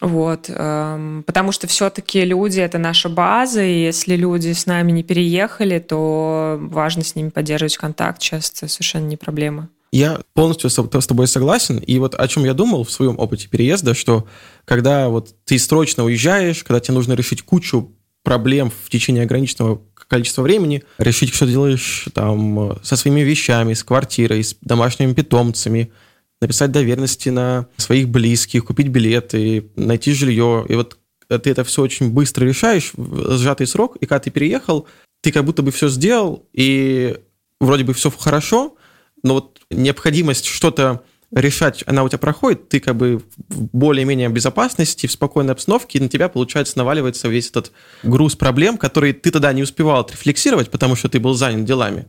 Вот, 0.00 0.46
эм, 0.48 1.22
потому 1.26 1.52
что 1.52 1.66
все-таки 1.66 2.24
люди 2.24 2.60
это 2.60 2.78
наша 2.78 3.08
база, 3.08 3.62
и 3.62 3.82
если 3.82 4.16
люди 4.16 4.52
с 4.52 4.66
нами 4.66 4.90
не 4.90 5.02
переехали, 5.02 5.78
то 5.78 6.58
важно 6.60 7.04
с 7.04 7.14
ними 7.14 7.28
поддерживать 7.30 7.76
контакт, 7.76 8.20
часто 8.20 8.68
совершенно 8.68 9.06
не 9.06 9.16
проблема. 9.16 9.68
Я 9.92 10.22
полностью 10.32 10.70
с 10.70 11.06
тобой 11.06 11.26
согласен. 11.26 11.76
И 11.76 11.98
вот 11.98 12.14
о 12.14 12.26
чем 12.26 12.44
я 12.44 12.54
думал 12.54 12.84
в 12.84 12.90
своем 12.90 13.18
опыте 13.18 13.48
переезда, 13.48 13.94
что 13.94 14.26
когда 14.64 15.10
вот 15.10 15.34
ты 15.44 15.58
срочно 15.58 16.04
уезжаешь, 16.04 16.64
когда 16.64 16.80
тебе 16.80 16.94
нужно 16.94 17.12
решить 17.12 17.42
кучу 17.42 17.92
проблем 18.24 18.70
в 18.84 18.88
течение 18.88 19.24
ограниченного 19.24 19.82
количества 20.08 20.42
времени, 20.42 20.82
решить, 20.98 21.34
что 21.34 21.46
делаешь 21.46 22.08
там 22.14 22.78
со 22.82 22.96
своими 22.96 23.20
вещами, 23.20 23.74
с 23.74 23.84
квартирой, 23.84 24.44
с 24.44 24.56
домашними 24.62 25.12
питомцами, 25.12 25.92
написать 26.40 26.72
доверенности 26.72 27.28
на 27.28 27.66
своих 27.76 28.08
близких, 28.08 28.64
купить 28.64 28.88
билеты, 28.88 29.70
найти 29.76 30.12
жилье. 30.12 30.64
И 30.68 30.74
вот 30.74 30.98
ты 31.28 31.50
это 31.50 31.64
все 31.64 31.82
очень 31.82 32.10
быстро 32.10 32.46
решаешь 32.46 32.92
в 32.94 33.38
сжатый 33.38 33.66
срок, 33.66 33.96
и 33.96 34.06
когда 34.06 34.20
ты 34.20 34.30
переехал, 34.30 34.86
ты 35.20 35.32
как 35.32 35.44
будто 35.44 35.62
бы 35.62 35.70
все 35.70 35.88
сделал, 35.88 36.46
и 36.52 37.16
вроде 37.60 37.84
бы 37.84 37.94
все 37.94 38.10
хорошо, 38.10 38.76
но 39.22 39.34
вот 39.34 39.60
необходимость 39.70 40.46
что-то 40.46 41.02
решать, 41.34 41.82
она 41.86 42.04
у 42.04 42.08
тебя 42.08 42.18
проходит, 42.18 42.68
ты 42.68 42.78
как 42.78 42.96
бы 42.96 43.22
в 43.48 43.64
более-менее 43.72 44.28
безопасности, 44.28 45.06
в 45.06 45.12
спокойной 45.12 45.52
обстановке, 45.52 45.98
и 45.98 46.02
на 46.02 46.08
тебя, 46.08 46.28
получается, 46.28 46.76
наваливается 46.76 47.28
весь 47.28 47.48
этот 47.48 47.72
груз 48.02 48.36
проблем, 48.36 48.76
которые 48.76 49.14
ты 49.14 49.30
тогда 49.30 49.52
не 49.52 49.62
успевал 49.62 50.00
отрефлексировать, 50.00 50.70
потому 50.70 50.94
что 50.94 51.08
ты 51.08 51.20
был 51.20 51.34
занят 51.34 51.64
делами. 51.64 52.06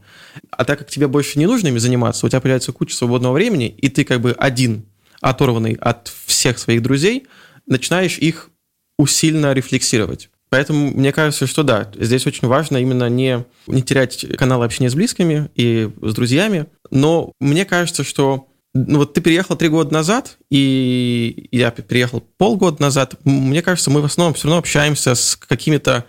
А 0.52 0.66
так 0.66 0.80
как 0.80 0.90
тебе 0.90 1.08
больше 1.08 1.40
не 1.40 1.46
нужно 1.46 1.70
ими 1.70 1.78
заниматься, 1.78 2.26
у 2.26 2.30
тебя 2.30 2.42
появляется 2.42 2.74
куча 2.74 2.96
свободного 2.96 3.34
времени, 3.34 3.70
и 3.70 3.88
ты 3.88 4.04
как 4.04 4.20
бы 4.20 4.34
один, 4.38 4.86
оторванный 5.22 5.76
от 5.76 6.12
всех 6.26 6.60
своих 6.60 6.82
друзей, 6.82 7.28
начинаешь 7.66 8.18
их 8.18 8.50
усиленно 8.98 9.54
рефлексировать. 9.54 10.30
Поэтому 10.54 10.92
мне 10.92 11.12
кажется, 11.12 11.48
что 11.48 11.64
да, 11.64 11.90
здесь 11.96 12.28
очень 12.28 12.48
важно 12.48 12.78
именно 12.78 13.10
не, 13.10 13.44
не 13.66 13.82
терять 13.82 14.24
канал 14.38 14.62
общения 14.62 14.88
с 14.88 14.94
близкими 14.94 15.50
и 15.56 15.90
с 16.00 16.14
друзьями. 16.14 16.68
Но 16.92 17.32
мне 17.40 17.66
кажется, 17.66 18.04
что 18.04 18.46
ну 18.76 19.00
вот 19.00 19.16
ты 19.16 19.22
переехал 19.22 19.56
три 19.56 19.70
года 19.70 19.92
назад, 19.92 20.38
и 20.52 21.48
я 21.52 21.72
переехал 21.72 22.22
полгода 22.38 22.80
назад. 22.84 23.16
Мне 23.24 23.64
кажется, 23.64 23.90
мы 23.90 24.02
в 24.04 24.06
основном 24.06 24.36
все 24.36 24.44
равно 24.48 24.60
общаемся 24.60 25.16
с 25.16 25.36
какими-то 25.36 26.06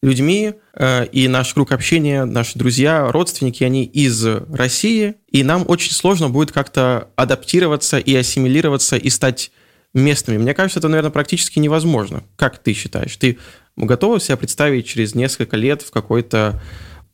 людьми, 0.00 0.54
э, 0.74 1.06
и 1.06 1.26
наш 1.26 1.52
круг 1.52 1.72
общения, 1.72 2.24
наши 2.24 2.56
друзья, 2.56 3.10
родственники, 3.10 3.64
они 3.64 3.82
из 3.82 4.24
России, 4.24 5.16
и 5.26 5.42
нам 5.42 5.64
очень 5.66 5.90
сложно 5.90 6.28
будет 6.28 6.52
как-то 6.52 7.08
адаптироваться 7.16 7.98
и 7.98 8.14
ассимилироваться 8.14 8.96
и 8.96 9.10
стать 9.10 9.50
местными. 9.94 10.38
Мне 10.38 10.54
кажется, 10.54 10.78
это, 10.78 10.88
наверное, 10.88 11.10
практически 11.10 11.58
невозможно. 11.58 12.22
Как 12.36 12.58
ты 12.58 12.72
считаешь? 12.74 13.16
Ты 13.16 13.38
готова 13.86 14.20
себя 14.20 14.36
представить 14.36 14.86
через 14.86 15.14
несколько 15.14 15.56
лет 15.56 15.82
в 15.82 15.90
какой-то 15.90 16.60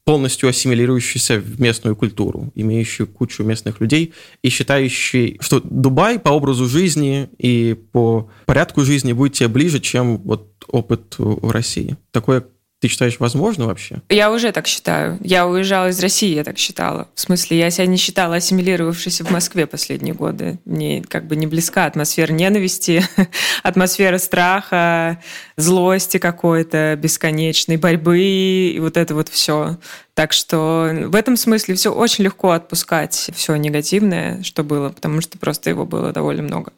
полностью 0.04 0.48
ассимилирующийся 0.50 1.38
в 1.38 1.60
местную 1.60 1.96
культуру, 1.96 2.52
имеющую 2.54 3.06
кучу 3.06 3.42
местных 3.42 3.80
людей 3.80 4.12
и 4.42 4.50
считающий, 4.50 5.38
что 5.40 5.60
Дубай 5.60 6.18
по 6.18 6.28
образу 6.28 6.66
жизни 6.66 7.30
и 7.38 7.74
по 7.92 8.30
порядку 8.44 8.82
жизни 8.82 9.12
будет 9.12 9.32
тебе 9.32 9.48
ближе, 9.48 9.80
чем 9.80 10.18
вот 10.18 10.52
опыт 10.68 11.14
в 11.18 11.50
России. 11.50 11.96
Такое 12.10 12.44
ты 12.84 12.88
считаешь 12.88 13.18
возможно 13.18 13.64
вообще? 13.64 14.02
Я 14.10 14.30
уже 14.30 14.52
так 14.52 14.66
считаю. 14.66 15.16
Я 15.22 15.46
уезжала 15.46 15.88
из 15.88 15.98
России, 16.00 16.34
я 16.34 16.44
так 16.44 16.58
считала. 16.58 17.08
В 17.14 17.20
смысле, 17.20 17.58
я 17.58 17.70
себя 17.70 17.86
не 17.86 17.96
считала 17.96 18.36
ассимилировавшейся 18.36 19.24
в 19.24 19.30
Москве 19.30 19.66
последние 19.66 20.12
годы. 20.12 20.58
Мне 20.66 21.02
как 21.02 21.26
бы 21.26 21.34
не 21.34 21.46
близка 21.46 21.86
атмосфера 21.86 22.30
ненависти, 22.30 23.02
атмосфера 23.62 24.18
страха, 24.18 25.18
злости 25.56 26.18
какой-то, 26.18 26.94
бесконечной 27.00 27.78
борьбы 27.78 28.20
и 28.20 28.78
вот 28.80 28.98
это 28.98 29.14
вот 29.14 29.30
все. 29.30 29.78
Так 30.12 30.34
что 30.34 30.90
в 31.06 31.14
этом 31.14 31.38
смысле 31.38 31.76
все 31.76 31.90
очень 31.90 32.24
легко 32.24 32.50
отпускать 32.50 33.30
все 33.34 33.56
негативное, 33.56 34.42
что 34.42 34.62
было, 34.62 34.90
потому 34.90 35.22
что 35.22 35.38
просто 35.38 35.70
его 35.70 35.86
было 35.86 36.12
довольно 36.12 36.42
много. 36.42 36.74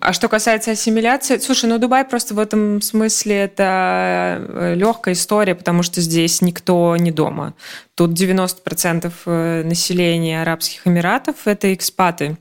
А 0.00 0.12
что 0.12 0.28
касается 0.28 0.72
ассимиляции, 0.72 1.38
слушай, 1.38 1.66
ну 1.66 1.78
Дубай 1.78 2.04
просто 2.04 2.34
в 2.34 2.38
этом 2.38 2.80
смысле 2.80 3.36
это 3.36 4.38
э, 4.40 4.74
легкая 4.74 5.14
история, 5.14 5.54
потому 5.54 5.82
что 5.82 6.00
здесь 6.00 6.42
никто 6.42 6.96
не 6.96 7.12
дома. 7.12 7.54
Тут 7.94 8.10
90% 8.10 9.12
э, 9.26 9.62
населения 9.64 10.42
Арабских 10.42 10.86
Эмиратов– 10.86 11.36
это 11.44 11.72
экспаты. 11.72 12.36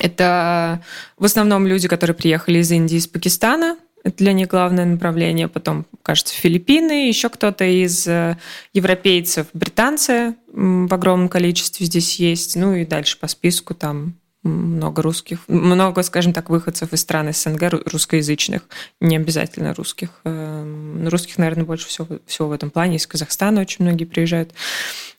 Это 0.00 0.82
в 1.18 1.24
основном 1.24 1.66
люди, 1.66 1.88
которые 1.88 2.14
приехали 2.14 2.58
из 2.58 2.70
Индии, 2.70 2.96
из 2.96 3.08
Пакистана. 3.08 3.76
Это 4.04 4.18
для 4.18 4.32
них 4.32 4.48
главное 4.48 4.84
направление. 4.84 5.48
Потом, 5.48 5.86
кажется, 6.02 6.34
Филиппины, 6.34 7.08
еще 7.08 7.28
кто-то 7.30 7.64
из 7.64 8.06
э, 8.06 8.36
европейцев, 8.72 9.48
британцы 9.52 10.36
в 10.46 10.94
огромном 10.94 11.28
количестве 11.28 11.86
здесь 11.86 12.20
есть. 12.20 12.54
Ну 12.54 12.74
и 12.74 12.84
дальше 12.84 13.18
по 13.18 13.26
списку 13.26 13.74
там 13.74 14.14
много 14.46 15.02
русских, 15.02 15.40
много, 15.48 16.02
скажем 16.02 16.32
так, 16.32 16.50
выходцев 16.50 16.92
из 16.92 17.00
стран 17.00 17.32
СНГ 17.32 17.84
русскоязычных, 17.90 18.62
не 19.00 19.16
обязательно 19.16 19.74
русских. 19.74 20.10
Эм, 20.24 21.06
русских, 21.08 21.38
наверное, 21.38 21.64
больше 21.64 21.88
всего, 21.88 22.06
всего 22.26 22.48
в 22.48 22.52
этом 22.52 22.70
плане. 22.70 22.96
Из 22.96 23.06
Казахстана 23.06 23.60
очень 23.60 23.84
многие 23.84 24.04
приезжают. 24.04 24.52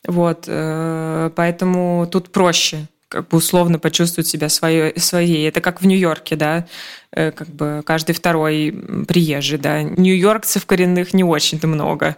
Вот, 0.06 0.44
э, 0.46 1.30
поэтому 1.34 2.08
тут 2.10 2.30
проще 2.30 2.86
как 3.08 3.28
бы 3.28 3.38
условно 3.38 3.78
почувствовать 3.78 4.28
себя 4.28 4.48
свое, 4.48 4.92
своей. 4.96 5.48
Это 5.48 5.60
как 5.60 5.80
в 5.80 5.86
Нью-Йорке, 5.86 6.36
да, 6.36 6.66
э, 7.10 7.30
как 7.30 7.48
бы 7.48 7.82
каждый 7.84 8.14
второй 8.14 8.72
приезжий, 9.08 9.58
да. 9.58 9.82
Нью-Йоркцев 9.82 10.66
коренных 10.66 11.14
не 11.14 11.24
очень-то 11.24 11.66
много. 11.66 12.16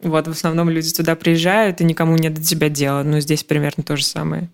Вот, 0.00 0.28
в 0.28 0.30
основном 0.30 0.70
люди 0.70 0.92
туда 0.92 1.16
приезжают, 1.16 1.80
и 1.80 1.84
никому 1.84 2.16
нет 2.16 2.34
до 2.34 2.42
тебя 2.42 2.68
дела. 2.68 3.02
Но 3.02 3.18
здесь 3.18 3.42
примерно 3.42 3.82
то 3.82 3.96
же 3.96 4.04
самое. 4.04 4.48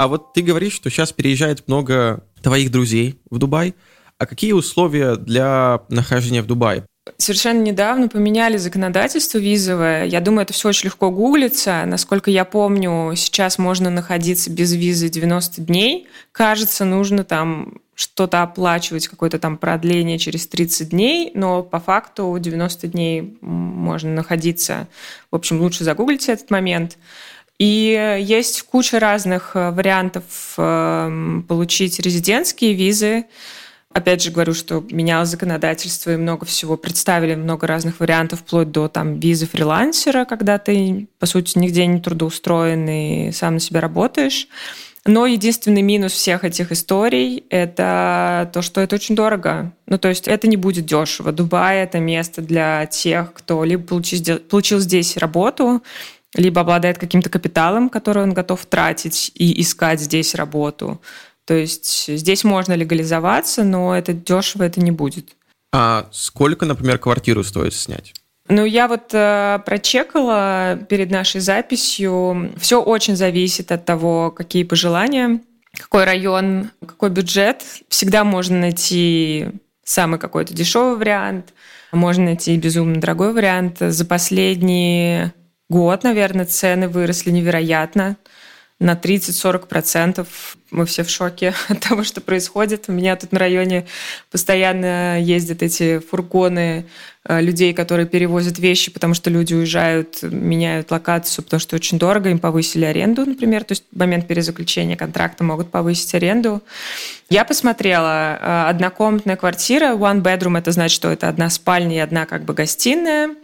А 0.00 0.08
вот 0.08 0.32
ты 0.32 0.40
говоришь, 0.40 0.72
что 0.72 0.88
сейчас 0.88 1.12
переезжает 1.12 1.68
много 1.68 2.24
твоих 2.42 2.70
друзей 2.70 3.20
в 3.28 3.36
Дубай. 3.36 3.74
А 4.16 4.24
какие 4.24 4.52
условия 4.52 5.16
для 5.16 5.82
нахождения 5.90 6.40
в 6.40 6.46
Дубае? 6.46 6.86
Совершенно 7.18 7.60
недавно 7.60 8.08
поменяли 8.08 8.56
законодательство 8.56 9.36
визовое. 9.36 10.06
Я 10.06 10.22
думаю, 10.22 10.44
это 10.44 10.54
все 10.54 10.70
очень 10.70 10.86
легко 10.86 11.10
гуглится. 11.10 11.82
Насколько 11.84 12.30
я 12.30 12.46
помню, 12.46 13.12
сейчас 13.14 13.58
можно 13.58 13.90
находиться 13.90 14.50
без 14.50 14.72
визы 14.72 15.10
90 15.10 15.60
дней. 15.60 16.08
Кажется, 16.32 16.86
нужно 16.86 17.22
там 17.22 17.74
что-то 17.94 18.42
оплачивать, 18.42 19.06
какое-то 19.06 19.38
там 19.38 19.58
продление 19.58 20.18
через 20.18 20.46
30 20.46 20.88
дней, 20.88 21.30
но 21.34 21.62
по 21.62 21.78
факту 21.78 22.34
90 22.40 22.86
дней 22.86 23.36
можно 23.42 24.12
находиться. 24.14 24.88
В 25.30 25.36
общем, 25.36 25.60
лучше 25.60 25.84
загуглите 25.84 26.32
этот 26.32 26.50
момент. 26.50 26.96
И 27.60 28.16
есть 28.22 28.62
куча 28.62 28.98
разных 28.98 29.50
э, 29.54 29.70
вариантов 29.70 30.54
эм, 30.56 31.44
получить 31.46 32.00
резидентские 32.00 32.72
визы. 32.72 33.26
Опять 33.92 34.22
же 34.22 34.30
говорю, 34.30 34.54
что 34.54 34.82
менялось 34.90 35.28
законодательство 35.28 36.12
и 36.12 36.16
много 36.16 36.46
всего 36.46 36.78
представили, 36.78 37.34
много 37.34 37.66
разных 37.66 38.00
вариантов, 38.00 38.40
вплоть 38.40 38.70
до 38.70 38.88
там 38.88 39.20
визы 39.20 39.46
фрилансера, 39.46 40.24
когда 40.24 40.56
ты, 40.56 41.08
по 41.18 41.26
сути, 41.26 41.58
нигде 41.58 41.84
не 41.84 42.00
трудоустроен 42.00 42.88
и 42.88 43.30
сам 43.32 43.54
на 43.54 43.60
себя 43.60 43.82
работаешь. 43.82 44.48
Но 45.04 45.26
единственный 45.26 45.82
минус 45.82 46.12
всех 46.12 46.44
этих 46.44 46.72
историй– 46.72 47.44
это 47.50 48.50
то, 48.54 48.62
что 48.62 48.80
это 48.80 48.96
очень 48.96 49.14
дорого. 49.14 49.72
Ну, 49.86 49.98
то 49.98 50.08
есть 50.08 50.28
это 50.28 50.46
не 50.46 50.56
будет 50.56 50.86
дешево. 50.86 51.32
Дубай– 51.32 51.78
это 51.82 51.98
место 52.00 52.40
для 52.40 52.86
тех, 52.86 53.34
кто 53.34 53.64
либо 53.64 53.82
получил, 53.82 54.38
получил 54.38 54.78
здесь 54.78 55.18
работу, 55.18 55.82
либо 56.34 56.60
обладает 56.60 56.98
каким-то 56.98 57.30
капиталом, 57.30 57.88
который 57.88 58.22
он 58.22 58.32
готов 58.32 58.64
тратить 58.66 59.32
и 59.34 59.60
искать 59.60 60.00
здесь 60.00 60.34
работу. 60.34 61.00
То 61.44 61.54
есть 61.54 62.06
здесь 62.06 62.44
можно 62.44 62.74
легализоваться, 62.74 63.64
но 63.64 63.96
это 63.96 64.12
дешево 64.12 64.62
это 64.62 64.80
не 64.80 64.90
будет. 64.90 65.30
А 65.72 66.08
сколько, 66.12 66.66
например, 66.66 66.98
квартиру 66.98 67.42
стоит 67.42 67.74
снять? 67.74 68.14
Ну, 68.48 68.64
я 68.64 68.88
вот 68.88 69.10
э, 69.12 69.60
прочекала 69.64 70.78
перед 70.88 71.10
нашей 71.10 71.40
записью. 71.40 72.52
Все 72.56 72.82
очень 72.82 73.14
зависит 73.14 73.70
от 73.70 73.84
того, 73.84 74.32
какие 74.32 74.64
пожелания, 74.64 75.40
какой 75.72 76.04
район, 76.04 76.70
какой 76.84 77.10
бюджет. 77.10 77.62
Всегда 77.88 78.24
можно 78.24 78.58
найти 78.58 79.46
самый 79.84 80.18
какой-то 80.18 80.52
дешевый 80.52 80.96
вариант, 80.96 81.52
можно 81.92 82.24
найти 82.24 82.56
безумно 82.56 83.00
дорогой 83.00 83.32
вариант. 83.32 83.78
За 83.80 84.04
последние 84.04 85.32
год, 85.70 86.04
наверное, 86.04 86.44
цены 86.44 86.88
выросли 86.88 87.30
невероятно 87.30 88.16
на 88.80 88.94
30-40%. 88.94 90.26
Мы 90.70 90.86
все 90.86 91.04
в 91.04 91.10
шоке 91.10 91.54
от 91.68 91.80
того, 91.80 92.02
что 92.02 92.20
происходит. 92.20 92.84
У 92.88 92.92
меня 92.92 93.14
тут 93.14 93.30
на 93.30 93.38
районе 93.38 93.86
постоянно 94.30 95.20
ездят 95.20 95.62
эти 95.62 95.98
фургоны 95.98 96.86
э, 97.24 97.40
людей, 97.42 97.74
которые 97.74 98.06
перевозят 98.06 98.58
вещи, 98.58 98.90
потому 98.90 99.12
что 99.14 99.28
люди 99.28 99.52
уезжают, 99.54 100.22
меняют 100.22 100.90
локацию, 100.90 101.44
потому 101.44 101.60
что 101.60 101.76
очень 101.76 101.98
дорого, 101.98 102.30
им 102.30 102.38
повысили 102.38 102.86
аренду, 102.86 103.26
например, 103.26 103.64
то 103.64 103.72
есть 103.72 103.84
в 103.92 103.98
момент 103.98 104.26
перезаключения 104.26 104.96
контракта 104.96 105.44
могут 105.44 105.70
повысить 105.70 106.14
аренду. 106.14 106.62
Я 107.28 107.44
посмотрела, 107.44 108.38
э, 108.40 108.70
однокомнатная 108.70 109.36
квартира, 109.36 109.92
one 109.94 110.22
bedroom, 110.22 110.58
это 110.58 110.72
значит, 110.72 110.96
что 110.96 111.10
это 111.10 111.28
одна 111.28 111.50
спальня 111.50 111.96
и 111.96 112.00
одна 112.00 112.24
как 112.24 112.44
бы 112.44 112.54
гостиная, 112.54 113.34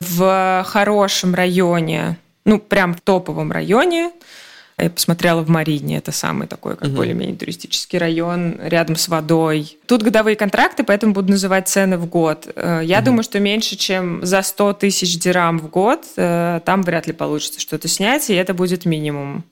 в 0.00 0.64
хорошем 0.66 1.34
районе, 1.34 2.18
ну, 2.44 2.58
прям 2.58 2.94
в 2.94 3.00
топовом 3.00 3.52
районе. 3.52 4.12
Я 4.78 4.88
посмотрела 4.88 5.42
в 5.42 5.50
Марине, 5.50 5.98
это 5.98 6.10
самый 6.10 6.48
такой, 6.48 6.74
как 6.74 6.88
угу. 6.88 6.96
более-менее 6.96 7.36
туристический 7.36 7.98
район, 7.98 8.58
рядом 8.62 8.96
с 8.96 9.08
водой. 9.08 9.76
Тут 9.86 10.02
годовые 10.02 10.36
контракты, 10.36 10.84
поэтому 10.84 11.12
буду 11.12 11.32
называть 11.32 11.68
цены 11.68 11.98
в 11.98 12.06
год. 12.06 12.48
Э, 12.56 12.80
я 12.82 12.98
угу. 12.98 13.06
думаю, 13.06 13.22
что 13.22 13.38
меньше, 13.40 13.76
чем 13.76 14.24
за 14.24 14.40
100 14.40 14.74
тысяч 14.74 15.18
дирам 15.18 15.58
в 15.58 15.68
год, 15.68 16.06
э, 16.16 16.60
там 16.64 16.82
вряд 16.82 17.06
ли 17.06 17.12
получится 17.12 17.60
что-то 17.60 17.88
снять, 17.88 18.30
и 18.30 18.34
это 18.34 18.54
будет 18.54 18.86
минимум. 18.86 19.44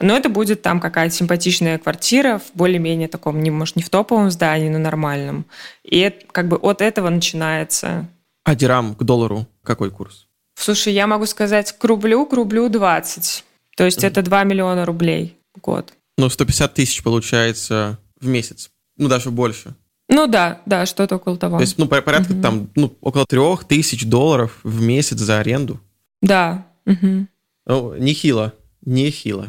Но 0.00 0.16
это 0.16 0.28
будет 0.28 0.62
там 0.62 0.80
какая-то 0.80 1.14
симпатичная 1.14 1.78
квартира 1.78 2.40
в 2.40 2.56
более-менее 2.56 3.06
таком, 3.06 3.40
не, 3.40 3.52
может, 3.52 3.76
не 3.76 3.82
в 3.84 3.90
топовом 3.90 4.28
здании, 4.32 4.68
но 4.68 4.78
нормальном. 4.78 5.44
И 5.84 6.12
как 6.32 6.48
бы 6.48 6.56
от 6.56 6.80
этого 6.80 7.10
начинается 7.10 8.08
а 8.44 8.54
дирам 8.54 8.94
к 8.94 9.02
доллару 9.02 9.46
какой 9.62 9.90
курс? 9.90 10.26
Слушай, 10.54 10.92
я 10.92 11.06
могу 11.06 11.26
сказать 11.26 11.76
к 11.76 11.84
рублю, 11.84 12.26
к 12.26 12.32
рублю 12.32 12.68
20. 12.68 13.44
То 13.76 13.84
есть 13.84 13.98
mm-hmm. 13.98 14.06
это 14.06 14.22
2 14.22 14.44
миллиона 14.44 14.86
рублей 14.86 15.36
в 15.54 15.60
год. 15.60 15.92
Ну, 16.16 16.28
150 16.28 16.74
тысяч 16.74 17.02
получается 17.02 17.98
в 18.20 18.26
месяц. 18.26 18.70
Ну, 18.96 19.08
даже 19.08 19.30
больше. 19.30 19.74
Ну 20.08 20.26
да, 20.26 20.60
да, 20.66 20.86
что-то 20.86 21.16
около 21.16 21.36
того. 21.36 21.56
То 21.56 21.62
есть, 21.62 21.78
ну, 21.78 21.88
порядка 21.88 22.32
mm-hmm. 22.32 22.42
там, 22.42 22.70
ну, 22.76 22.96
около 23.00 23.26
трех 23.26 23.64
тысяч 23.64 24.04
долларов 24.04 24.60
в 24.62 24.80
месяц 24.80 25.18
за 25.18 25.40
аренду. 25.40 25.80
Да. 26.22 26.66
Mm-hmm. 26.86 27.26
Ну, 27.66 27.94
нехило, 27.96 28.54
нехило. 28.84 29.48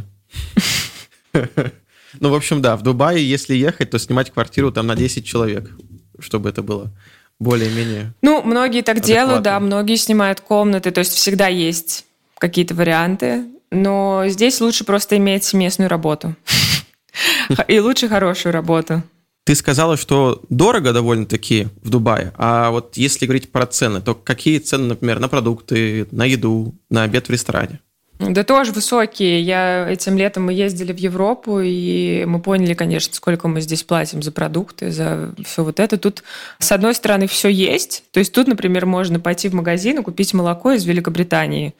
Ну, 2.21 2.29
в 2.29 2.33
общем, 2.33 2.61
да, 2.61 2.77
в 2.77 2.81
Дубае, 2.81 3.29
если 3.29 3.55
ехать, 3.55 3.89
то 3.89 3.99
снимать 3.99 4.31
квартиру 4.31 4.71
там 4.71 4.87
на 4.87 4.95
10 4.95 5.25
человек, 5.25 5.69
чтобы 6.19 6.47
это 6.47 6.63
было 6.63 6.89
более-менее. 7.39 8.13
Ну, 8.21 8.41
многие 8.43 8.81
так 8.81 9.01
делают, 9.01 9.43
да, 9.43 9.59
многие 9.59 9.95
снимают 9.95 10.41
комнаты, 10.41 10.91
то 10.91 10.99
есть 10.99 11.13
всегда 11.13 11.47
есть 11.47 12.05
какие-то 12.37 12.75
варианты, 12.75 13.45
но 13.71 14.23
здесь 14.27 14.61
лучше 14.61 14.83
просто 14.83 15.17
иметь 15.17 15.53
местную 15.53 15.89
работу. 15.89 16.35
И 17.67 17.79
лучше 17.79 18.07
хорошую 18.07 18.53
работу. 18.53 19.03
Ты 19.45 19.53
сказала, 19.53 19.95
что 19.95 20.41
дорого 20.49 20.91
довольно-таки 20.91 21.67
в 21.83 21.89
Дубае, 21.89 22.33
а 22.35 22.71
вот 22.71 22.97
если 22.97 23.27
говорить 23.27 23.51
про 23.51 23.67
цены, 23.67 24.01
то 24.01 24.15
какие 24.15 24.57
цены, 24.57 24.87
например, 24.87 25.19
на 25.19 25.27
продукты, 25.27 26.07
на 26.11 26.25
еду, 26.25 26.73
на 26.89 27.03
обед 27.03 27.27
в 27.27 27.31
ресторане? 27.31 27.79
Да 28.19 28.43
тоже 28.43 28.71
высокие. 28.71 29.41
Я 29.41 29.87
этим 29.89 30.17
летом 30.17 30.45
мы 30.45 30.53
ездили 30.53 30.93
в 30.93 30.97
Европу, 30.97 31.59
и 31.59 32.23
мы 32.25 32.39
поняли, 32.39 32.73
конечно, 32.73 33.13
сколько 33.13 33.47
мы 33.47 33.59
здесь 33.59 33.83
платим 33.83 34.23
за 34.23 34.31
продукты, 34.31 34.91
за 34.91 35.33
все 35.45 35.63
вот 35.63 35.79
это. 35.79 35.97
Тут, 35.97 36.23
с 36.59 36.71
одной 36.71 36.95
стороны, 36.95 37.27
все 37.27 37.49
есть. 37.49 38.03
То 38.11 38.19
есть 38.19 38.33
тут, 38.33 38.47
например, 38.47 38.85
можно 38.85 39.19
пойти 39.19 39.49
в 39.49 39.53
магазин 39.53 39.99
и 39.99 40.03
купить 40.03 40.33
молоко 40.33 40.71
из 40.71 40.85
Великобритании, 40.85 41.73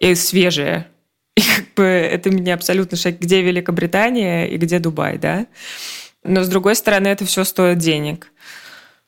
и 0.00 0.14
свежее. 0.14 0.88
И 1.36 1.42
как 1.42 1.74
бы 1.76 1.84
это 1.84 2.30
меня 2.30 2.54
абсолютно 2.54 2.96
шок, 2.96 3.14
где 3.20 3.42
Великобритания 3.42 4.48
и 4.48 4.56
где 4.56 4.80
Дубай, 4.80 5.18
да? 5.18 5.46
Но, 6.24 6.42
с 6.42 6.48
другой 6.48 6.74
стороны, 6.74 7.06
это 7.06 7.24
все 7.24 7.44
стоит 7.44 7.78
денег. 7.78 8.32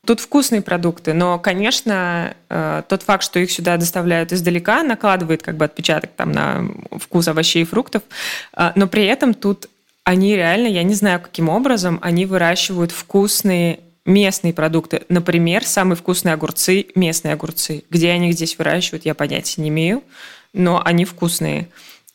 Тут 0.06 0.20
вкусные 0.20 0.62
продукты, 0.62 1.12
но, 1.12 1.38
конечно, 1.38 2.34
э, 2.48 2.82
тот 2.88 3.02
факт, 3.02 3.22
что 3.22 3.38
их 3.38 3.50
сюда 3.52 3.76
доставляют 3.76 4.32
издалека, 4.32 4.82
накладывает 4.82 5.42
как 5.42 5.56
бы 5.56 5.66
отпечаток 5.66 6.10
там 6.16 6.32
на 6.32 6.64
вкус 6.98 7.28
овощей 7.28 7.62
и 7.62 7.66
фруктов, 7.66 8.02
э, 8.56 8.72
но 8.76 8.86
при 8.88 9.04
этом 9.04 9.34
тут 9.34 9.68
они 10.04 10.34
реально, 10.34 10.66
я 10.68 10.82
не 10.82 10.94
знаю, 10.94 11.20
каким 11.20 11.48
образом, 11.50 11.98
они 12.02 12.24
выращивают 12.24 12.92
вкусные 12.92 13.80
местные 14.06 14.54
продукты. 14.54 15.02
Например, 15.08 15.64
самые 15.64 15.96
вкусные 15.96 16.32
огурцы, 16.32 16.86
местные 16.94 17.34
огурцы. 17.34 17.84
Где 17.90 18.10
они 18.10 18.30
их 18.30 18.34
здесь 18.34 18.56
выращивают, 18.58 19.04
я 19.04 19.14
понятия 19.14 19.60
не 19.60 19.68
имею, 19.68 20.02
но 20.52 20.82
они 20.84 21.04
вкусные 21.04 21.68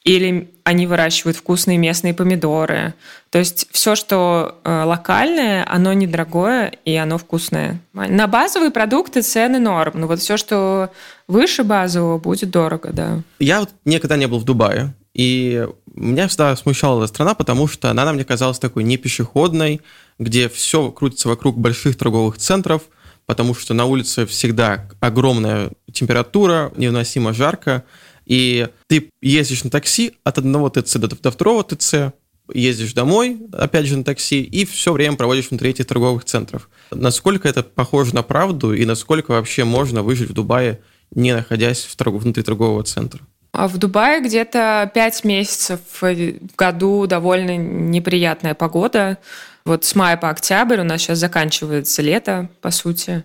или 0.05 0.51
они 0.63 0.85
выращивают 0.87 1.35
вкусные 1.35 1.77
местные 1.77 2.13
помидоры. 2.13 2.93
То 3.31 3.39
есть 3.39 3.67
все, 3.71 3.95
что 3.95 4.59
э, 4.63 4.83
локальное, 4.83 5.65
оно 5.67 5.93
недорогое 5.93 6.71
и 6.85 6.95
оно 6.95 7.17
вкусное. 7.17 7.81
На 7.93 8.27
базовые 8.27 8.71
продукты 8.71 9.23
цены 9.23 9.59
норм, 9.59 9.99
но 9.99 10.07
вот 10.07 10.19
все, 10.19 10.37
что 10.37 10.91
выше 11.27 11.63
базового, 11.63 12.19
будет 12.19 12.51
дорого, 12.51 12.91
да. 12.93 13.21
Я 13.39 13.61
вот 13.61 13.71
никогда 13.83 14.15
не 14.15 14.27
был 14.27 14.39
в 14.39 14.45
Дубае, 14.45 14.93
и 15.15 15.67
меня 15.95 16.27
всегда 16.27 16.55
смущала 16.55 17.03
эта 17.03 17.07
страна, 17.07 17.33
потому 17.33 17.67
что 17.67 17.89
она 17.89 18.11
мне 18.13 18.23
казалась 18.23 18.59
такой 18.59 18.83
не 18.83 18.97
пешеходной, 18.97 19.81
где 20.19 20.49
все 20.49 20.91
крутится 20.91 21.29
вокруг 21.29 21.57
больших 21.57 21.97
торговых 21.97 22.37
центров, 22.37 22.83
потому 23.25 23.55
что 23.55 23.73
на 23.73 23.85
улице 23.85 24.27
всегда 24.27 24.87
огромная 24.99 25.71
температура, 25.91 26.71
невыносимо 26.75 27.33
жарко, 27.33 27.83
и 28.25 28.67
ты 28.87 29.09
ездишь 29.21 29.63
на 29.63 29.69
такси 29.69 30.13
от 30.23 30.37
одного 30.37 30.69
ТЦ 30.69 30.97
до, 30.97 31.07
до 31.07 31.31
второго 31.31 31.63
ТЦ, 31.63 32.13
ездишь 32.53 32.93
домой, 32.93 33.39
опять 33.53 33.85
же, 33.85 33.97
на 33.97 34.03
такси, 34.03 34.41
и 34.41 34.65
все 34.65 34.93
время 34.93 35.17
проводишь 35.17 35.49
внутри 35.49 35.71
этих 35.71 35.87
торговых 35.87 36.25
центров. 36.25 36.69
Насколько 36.91 37.47
это 37.47 37.63
похоже 37.63 38.13
на 38.13 38.23
правду, 38.23 38.73
и 38.73 38.85
насколько 38.85 39.31
вообще 39.31 39.63
можно 39.63 40.03
выжить 40.03 40.29
в 40.29 40.33
Дубае, 40.33 40.81
не 41.11 41.33
находясь 41.33 41.83
в 41.83 41.95
торг... 41.95 42.15
внутри 42.15 42.43
торгового 42.43 42.83
центра? 42.83 43.21
А 43.51 43.67
в 43.67 43.77
Дубае 43.77 44.21
где-то 44.21 44.91
5 44.93 45.23
месяцев 45.23 45.79
в 46.01 46.55
году 46.57 47.07
довольно 47.07 47.55
неприятная 47.55 48.53
погода. 48.53 49.17
Вот 49.65 49.85
с 49.85 49.95
мая 49.95 50.17
по 50.17 50.29
октябрь 50.29 50.81
у 50.81 50.83
нас 50.83 51.01
сейчас 51.01 51.19
заканчивается 51.19 52.01
лето, 52.01 52.49
по 52.61 52.69
сути. 52.69 53.23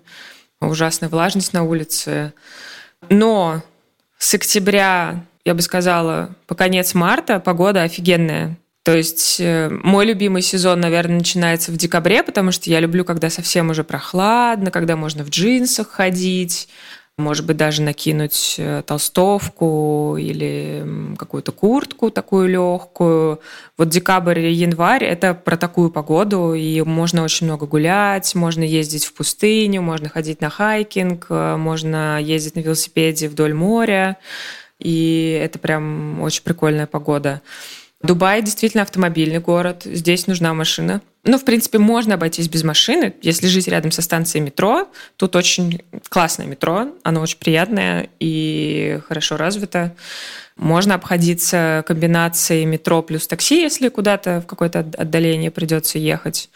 Ужасная 0.61 1.09
влажность 1.09 1.53
на 1.53 1.65
улице. 1.65 2.33
Но 3.09 3.63
с 4.21 4.35
октября, 4.35 5.25
я 5.47 5.55
бы 5.55 5.63
сказала, 5.63 6.37
по 6.47 6.55
конец 6.55 6.95
марта 6.95 7.41
погода 7.41 7.83
офигенная. 7.83 8.57
То 8.83 8.95
есть 8.95 9.41
э, 9.41 9.71
мой 9.71 10.05
любимый 10.05 10.43
сезон, 10.43 10.81
наверное, 10.81 11.17
начинается 11.17 11.73
в 11.73 11.77
декабре, 11.77 12.23
потому 12.23 12.53
что 12.53 12.71
я 12.71 12.81
люблю, 12.81 13.05
когда 13.05 13.31
совсем 13.31 13.71
уже 13.71 13.83
прохладно, 13.83 14.71
когда 14.71 14.95
можно 14.97 15.25
в 15.25 15.31
джинсах 15.31 15.89
ходить, 15.89 16.69
может 17.21 17.47
быть, 17.47 17.57
даже 17.57 17.83
накинуть 17.83 18.57
э, 18.59 18.83
толстовку 18.87 20.17
или 20.19 21.15
какую-то 21.17 21.53
куртку 21.53 22.11
такую 22.11 22.49
легкую. 22.49 23.41
Вот 23.79 23.89
декабрь 23.89 24.41
и 24.41 24.53
январь– 24.53 25.05
это 25.07 25.35
про 25.35 25.57
такую 25.57 25.91
погоду, 25.91 26.55
и 26.55 26.83
можно 26.83 27.23
очень 27.23 27.47
много 27.47 27.67
гулять, 27.67 28.35
можно 28.35 28.63
ездить 28.63 29.05
в 29.05 29.15
пустыню, 29.15 29.83
можно 29.83 30.09
ходить 30.09 30.41
на 30.41 30.51
хайкинг, 30.51 31.27
э, 31.29 31.57
можно 31.57 32.21
ездить 32.21 32.57
на 32.57 32.61
велосипеде 32.61 33.29
вдоль 33.29 33.55
моря, 33.55 34.17
и 34.79 35.41
это 35.43 35.59
прям 35.59 36.21
очень 36.23 36.43
прикольная 36.43 36.87
погода. 36.87 37.43
Дубай 38.03 38.43
действительно 38.43 38.83
автомобильный 38.83 39.41
город, 39.41 39.83
здесь 39.85 40.27
нужна 40.27 40.55
машина. 40.55 41.03
Ну, 41.23 41.39
в 41.39 41.45
принципе, 41.45 41.79
можно 41.79 42.15
обойтись 42.15 42.49
без 42.49 42.65
машины. 42.65 43.15
Если 43.21 43.47
жить 43.47 43.69
рядом 43.69 43.91
со 43.91 44.01
станцией 44.01 44.43
метро, 44.43 44.89
тут 45.17 45.37
очень 45.37 45.83
классное 46.09 46.47
метро, 46.47 46.95
оно 47.03 47.21
очень 47.21 47.39
приятное 47.39 48.09
и 48.21 49.01
хорошо 49.07 49.37
развито. 49.37 49.95
Можно 50.57 50.95
обходиться 50.95 51.85
комбинацией 51.87 52.65
метро 52.65 53.03
плюс 53.03 53.27
такси, 53.27 53.61
если 53.61 53.89
куда-то 53.89 54.41
в 54.41 54.47
какое-то 54.47 54.81
отдаление 54.81 55.51
придется 55.51 55.99
ехать. 55.99 56.49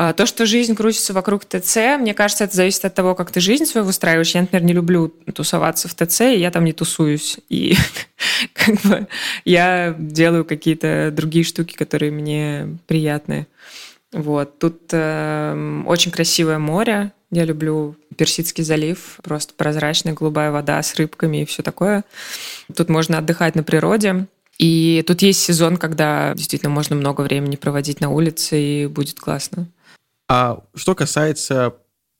А, 0.00 0.12
то, 0.12 0.26
что 0.26 0.46
жизнь 0.46 0.76
крутится 0.76 1.12
вокруг 1.12 1.44
ТЦ, 1.44 1.98
мне 1.98 2.14
кажется, 2.14 2.44
это 2.44 2.54
зависит 2.54 2.84
от 2.84 2.94
того, 2.94 3.16
как 3.16 3.32
ты 3.32 3.40
жизнь 3.40 3.64
свою 3.64 3.84
выстраиваешь. 3.84 4.30
Я, 4.30 4.42
например, 4.42 4.62
не 4.64 4.72
люблю 4.72 5.08
тусоваться 5.34 5.88
в 5.88 5.94
ТЦ, 5.94 6.20
и 6.20 6.38
я 6.38 6.52
там 6.52 6.64
не 6.64 6.72
тусуюсь. 6.72 7.38
И 7.48 7.76
как 8.52 8.80
бы 8.82 9.08
я 9.44 9.96
делаю 9.98 10.44
какие-то 10.44 11.10
другие 11.12 11.44
штуки, 11.44 11.74
которые 11.74 12.12
мне 12.12 12.78
приятны. 12.86 13.48
Вот. 14.18 14.58
Тут 14.58 14.82
э, 14.90 15.82
очень 15.86 16.10
красивое 16.10 16.58
море. 16.58 17.12
Я 17.30 17.44
люблю 17.44 17.94
Персидский 18.16 18.64
залив. 18.64 19.20
Просто 19.22 19.54
прозрачная 19.54 20.12
голубая 20.12 20.50
вода 20.50 20.82
с 20.82 20.96
рыбками 20.96 21.42
и 21.42 21.44
все 21.44 21.62
такое. 21.62 22.04
Тут 22.74 22.88
можно 22.88 23.18
отдыхать 23.18 23.54
на 23.54 23.62
природе. 23.62 24.26
И 24.58 25.04
тут 25.06 25.22
есть 25.22 25.40
сезон, 25.40 25.76
когда 25.76 26.34
действительно 26.34 26.70
можно 26.70 26.96
много 26.96 27.20
времени 27.20 27.54
проводить 27.54 28.00
на 28.00 28.10
улице, 28.10 28.60
и 28.60 28.86
будет 28.86 29.20
классно. 29.20 29.68
А 30.28 30.64
что 30.74 30.96
касается 30.96 31.76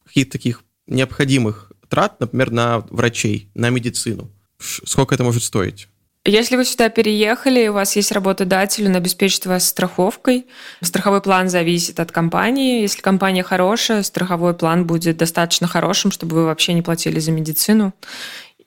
каких-то 0.07 0.33
таких 0.33 0.63
необходимых 0.87 1.73
трат, 1.89 2.21
например, 2.21 2.53
на 2.53 2.79
врачей, 2.91 3.51
на 3.55 3.71
медицину, 3.71 4.31
сколько 4.61 5.17
это 5.17 5.25
может 5.25 5.43
стоить? 5.43 5.89
Если 6.29 6.57
вы 6.57 6.67
сюда 6.67 6.91
переехали, 6.91 7.69
у 7.69 7.73
вас 7.73 7.97
есть 7.97 8.13
работодатель, 8.13 8.87
он 8.87 8.97
обеспечит 8.97 9.47
вас 9.47 9.67
страховкой. 9.67 10.47
Страховой 10.83 11.23
план 11.23 11.49
зависит 11.49 12.01
от 12.01 12.13
компании. 12.13 12.83
Если 12.83 13.01
компания 13.01 13.43
хорошая, 13.43 14.03
страховой 14.03 14.53
план 14.53 14.87
будет 14.87 15.17
достаточно 15.17 15.67
хорошим, 15.67 16.11
чтобы 16.11 16.37
вы 16.37 16.45
вообще 16.45 16.75
не 16.75 16.83
платили 16.83 17.19
за 17.19 17.33
медицину. 17.33 17.95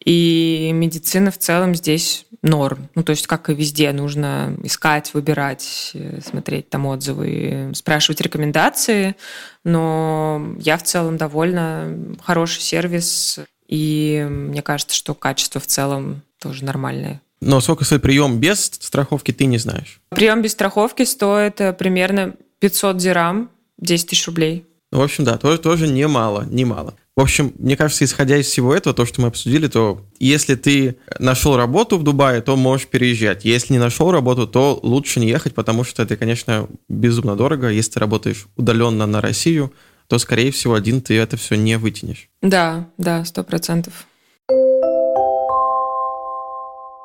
И 0.03 0.71
медицина 0.73 1.29
в 1.29 1.37
целом 1.37 1.75
здесь 1.75 2.25
норм. 2.41 2.89
Ну, 2.95 3.03
то 3.03 3.11
есть, 3.11 3.27
как 3.27 3.51
и 3.51 3.53
везде, 3.53 3.91
нужно 3.91 4.57
искать, 4.63 5.13
выбирать, 5.13 5.91
э, 5.93 6.19
смотреть 6.27 6.67
там 6.71 6.87
отзывы, 6.87 7.73
спрашивать 7.75 8.21
рекомендации. 8.21 9.15
Но 9.63 10.55
я 10.57 10.77
в 10.77 10.83
целом 10.83 11.17
довольна. 11.17 11.95
Хороший 12.23 12.61
сервис. 12.61 13.39
И 13.67 14.25
мне 14.27 14.63
кажется, 14.63 14.95
что 14.95 15.13
качество 15.13 15.61
в 15.61 15.67
целом 15.67 16.23
тоже 16.39 16.65
нормальное. 16.65 17.21
Но 17.41 17.59
сколько 17.59 17.83
стоит 17.83 18.01
прием 18.01 18.39
без 18.39 18.65
страховки, 18.65 19.31
ты 19.31 19.45
не 19.45 19.57
знаешь? 19.57 19.99
Прием 20.09 20.41
без 20.41 20.51
страховки 20.51 21.03
стоит 21.03 21.59
э, 21.59 21.73
примерно 21.73 22.35
500 22.59 22.97
дирам, 22.97 23.49
10 23.79 24.09
тысяч 24.09 24.27
рублей. 24.27 24.65
Ну, 24.91 24.99
в 24.99 25.03
общем, 25.03 25.23
да, 25.23 25.37
тоже, 25.37 25.57
тоже 25.57 25.87
немало, 25.87 26.45
немало. 26.49 26.95
В 27.15 27.21
общем, 27.21 27.53
мне 27.57 27.75
кажется, 27.75 28.05
исходя 28.05 28.37
из 28.37 28.45
всего 28.45 28.75
этого, 28.75 28.95
то, 28.95 29.05
что 29.05 29.21
мы 29.21 29.27
обсудили, 29.27 29.67
то 29.67 30.05
если 30.19 30.55
ты 30.55 30.97
нашел 31.19 31.57
работу 31.57 31.97
в 31.97 32.03
Дубае, 32.03 32.41
то 32.41 32.55
можешь 32.55 32.87
переезжать. 32.87 33.43
Если 33.43 33.73
не 33.73 33.79
нашел 33.79 34.11
работу, 34.11 34.47
то 34.47 34.79
лучше 34.81 35.19
не 35.19 35.27
ехать, 35.27 35.53
потому 35.55 35.83
что 35.83 36.03
это, 36.03 36.17
конечно, 36.17 36.67
безумно 36.89 37.35
дорого. 37.35 37.69
Если 37.69 37.93
ты 37.93 37.99
работаешь 37.99 38.47
удаленно 38.55 39.05
на 39.07 39.19
Россию, 39.21 39.73
то, 40.07 40.19
скорее 40.19 40.51
всего, 40.51 40.73
один 40.73 41.01
ты 41.01 41.17
это 41.17 41.37
все 41.37 41.55
не 41.55 41.77
вытянешь. 41.77 42.29
Да, 42.41 42.89
да, 42.97 43.25
сто 43.25 43.43
процентов. 43.43 44.05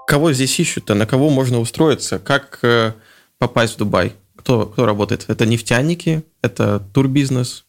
Кого 0.06 0.32
здесь 0.32 0.58
ищут-то? 0.60 0.94
На 0.94 1.04
кого 1.04 1.30
можно 1.30 1.58
устроиться? 1.58 2.18
Как 2.20 2.60
э, 2.62 2.92
попасть 3.38 3.74
в 3.74 3.78
Дубай? 3.78 4.12
Кто, 4.36 4.66
кто 4.66 4.86
работает? 4.86 5.24
Это 5.28 5.46
нефтяники? 5.46 6.22
Это 6.42 6.78
турбизнес? 6.94 7.64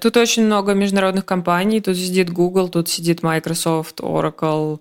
Тут 0.00 0.16
очень 0.16 0.46
много 0.46 0.72
международных 0.72 1.26
компаний. 1.26 1.82
Тут 1.82 1.96
сидит 1.96 2.30
Google, 2.30 2.70
тут 2.70 2.88
сидит 2.88 3.22
Microsoft, 3.22 4.00
Oracle 4.00 4.80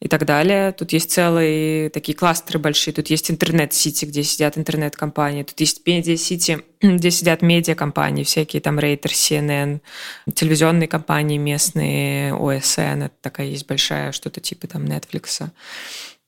и 0.00 0.08
так 0.08 0.26
далее. 0.26 0.72
Тут 0.72 0.92
есть 0.92 1.12
целые 1.12 1.88
такие 1.90 2.18
кластеры 2.18 2.58
большие. 2.58 2.92
Тут 2.92 3.08
есть 3.08 3.30
интернет-сити, 3.30 4.04
где 4.04 4.24
сидят 4.24 4.58
интернет-компании. 4.58 5.44
Тут 5.44 5.60
есть 5.60 5.86
медиа-сити, 5.86 6.64
где 6.82 7.12
сидят 7.12 7.42
медиа-компании, 7.42 8.24
всякие 8.24 8.60
там 8.60 8.80
Рейтер, 8.80 9.12
CNN, 9.12 9.80
телевизионные 10.34 10.88
компании 10.88 11.38
местные, 11.38 12.32
OSN, 12.32 13.06
это 13.06 13.14
такая 13.20 13.46
есть 13.46 13.68
большая, 13.68 14.10
что-то 14.10 14.40
типа 14.40 14.66
там 14.66 14.86
Netflix. 14.86 15.48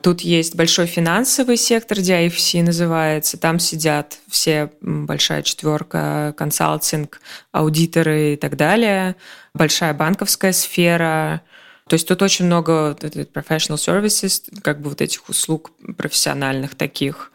Тут 0.05 0.21
есть 0.21 0.55
большой 0.55 0.85
финансовый 0.85 1.57
сектор, 1.57 1.97
DIFC 1.97 2.62
называется. 2.62 3.38
Там 3.38 3.59
сидят 3.59 4.19
все 4.29 4.71
большая 4.83 5.40
четверка, 5.40 6.35
консалтинг, 6.37 7.23
аудиторы 7.53 8.35
и 8.35 8.37
так 8.37 8.59
далее. 8.59 9.17
Большая 9.55 9.95
банковская 9.95 10.53
сфера. 10.53 11.40
То 11.88 11.95
есть 11.95 12.07
тут 12.07 12.21
очень 12.21 12.45
много 12.45 12.95
professional 13.01 13.77
services, 13.77 14.43
как 14.61 14.83
бы 14.83 14.90
вот 14.90 15.01
этих 15.01 15.27
услуг 15.31 15.71
профессиональных 15.97 16.75
таких. 16.75 17.33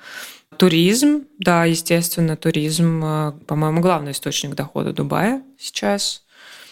Туризм, 0.56 1.24
да, 1.40 1.66
естественно, 1.66 2.38
туризм, 2.38 3.04
э, 3.04 3.32
по-моему, 3.48 3.82
главный 3.82 4.12
источник 4.12 4.54
дохода 4.54 4.94
Дубая 4.94 5.42
сейчас. 5.58 6.22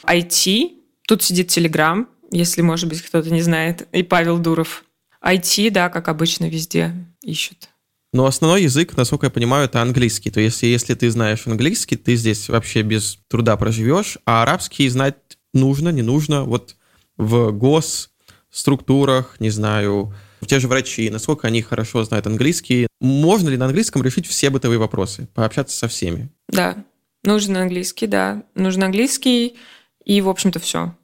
IT, 0.06 0.74
тут 1.08 1.24
сидит 1.24 1.50
Telegram, 1.50 2.06
если, 2.30 2.62
может 2.62 2.88
быть, 2.88 3.02
кто-то 3.02 3.32
не 3.32 3.42
знает, 3.42 3.88
и 3.94 4.04
Павел 4.04 4.38
Дуров. 4.38 4.84
IT, 5.28 5.72
да, 5.72 5.90
как 5.90 6.08
обычно, 6.08 6.50
везде 6.50 6.94
ищут. 7.22 7.70
Но 8.14 8.26
основной 8.26 8.64
язык, 8.64 8.96
насколько 8.96 9.26
я 9.26 9.30
понимаю, 9.30 9.66
это 9.66 9.82
английский. 9.82 10.32
То 10.32 10.40
есть, 10.40 10.64
если 10.64 10.94
ты 10.94 11.12
знаешь 11.12 11.46
английский, 11.46 11.98
ты 11.98 12.16
здесь 12.16 12.48
вообще 12.48 12.82
без 12.82 13.20
труда 13.28 13.58
проживешь, 13.58 14.18
а 14.26 14.44
арабский 14.44 14.88
знать 14.88 15.18
нужно, 15.54 15.90
не 15.90 16.02
нужно. 16.02 16.44
Вот 16.44 16.78
в 17.18 17.52
госструктурах, 17.52 19.36
не 19.40 19.50
знаю, 19.50 20.14
те 20.46 20.60
же 20.60 20.68
врачи, 20.68 21.10
насколько 21.10 21.48
они 21.48 21.62
хорошо 21.62 22.04
знают 22.06 22.28
английский. 22.28 22.88
Можно 23.02 23.50
ли 23.50 23.58
на 23.58 23.66
английском 23.66 24.02
решить 24.04 24.28
все 24.28 24.50
бытовые 24.50 24.80
вопросы, 24.80 25.28
пообщаться 25.34 25.78
со 25.78 25.88
всеми? 25.88 26.30
Да, 26.48 26.86
нужен 27.24 27.58
английский, 27.58 28.08
да. 28.08 28.44
Нужен 28.56 28.84
английский, 28.84 29.58
и, 30.06 30.22
в 30.22 30.30
общем-то, 30.30 30.60
все. 30.60 30.96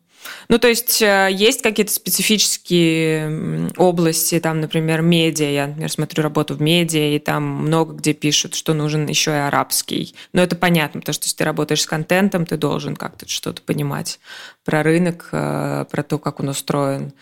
Ну, 0.49 0.59
то 0.59 0.67
есть 0.67 1.01
э, 1.01 1.29
есть 1.31 1.61
какие-то 1.61 1.91
специфические 1.91 3.71
области, 3.77 4.39
там, 4.39 4.61
например, 4.61 5.01
медиа. 5.01 5.49
Я, 5.49 5.67
например, 5.67 5.91
смотрю 5.91 6.23
работу 6.23 6.55
в 6.55 6.61
медиа, 6.61 7.15
и 7.15 7.19
там 7.19 7.43
много 7.43 7.93
где 7.93 8.13
пишут, 8.13 8.55
что 8.55 8.73
нужен 8.73 9.07
еще 9.07 9.31
и 9.31 9.35
арабский. 9.35 10.15
Но 10.33 10.41
это 10.41 10.55
понятно, 10.55 11.01
потому 11.01 11.13
что 11.13 11.25
если 11.25 11.37
ты 11.37 11.43
работаешь 11.43 11.81
с 11.81 11.87
контентом, 11.87 12.45
ты 12.45 12.57
должен 12.57 12.95
как-то 12.95 13.27
что-то 13.27 13.61
понимать 13.61 14.19
про 14.65 14.83
рынок, 14.83 15.29
э, 15.31 15.85
про 15.89 16.03
то, 16.03 16.17
как 16.19 16.39
он 16.39 16.49
устроен. 16.49 17.13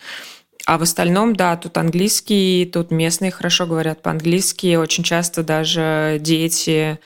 А 0.66 0.78
в 0.78 0.84
остальном, 0.84 1.36
да, 1.36 1.58
тут 1.58 1.78
английский, 1.78 2.70
тут 2.72 2.92
местные 2.92 3.32
хорошо 3.32 3.66
говорят 3.66 4.02
по-английски. 4.02 4.76
Очень 4.76 5.04
часто 5.04 5.44
даже 5.44 6.18
дети... 6.20 7.00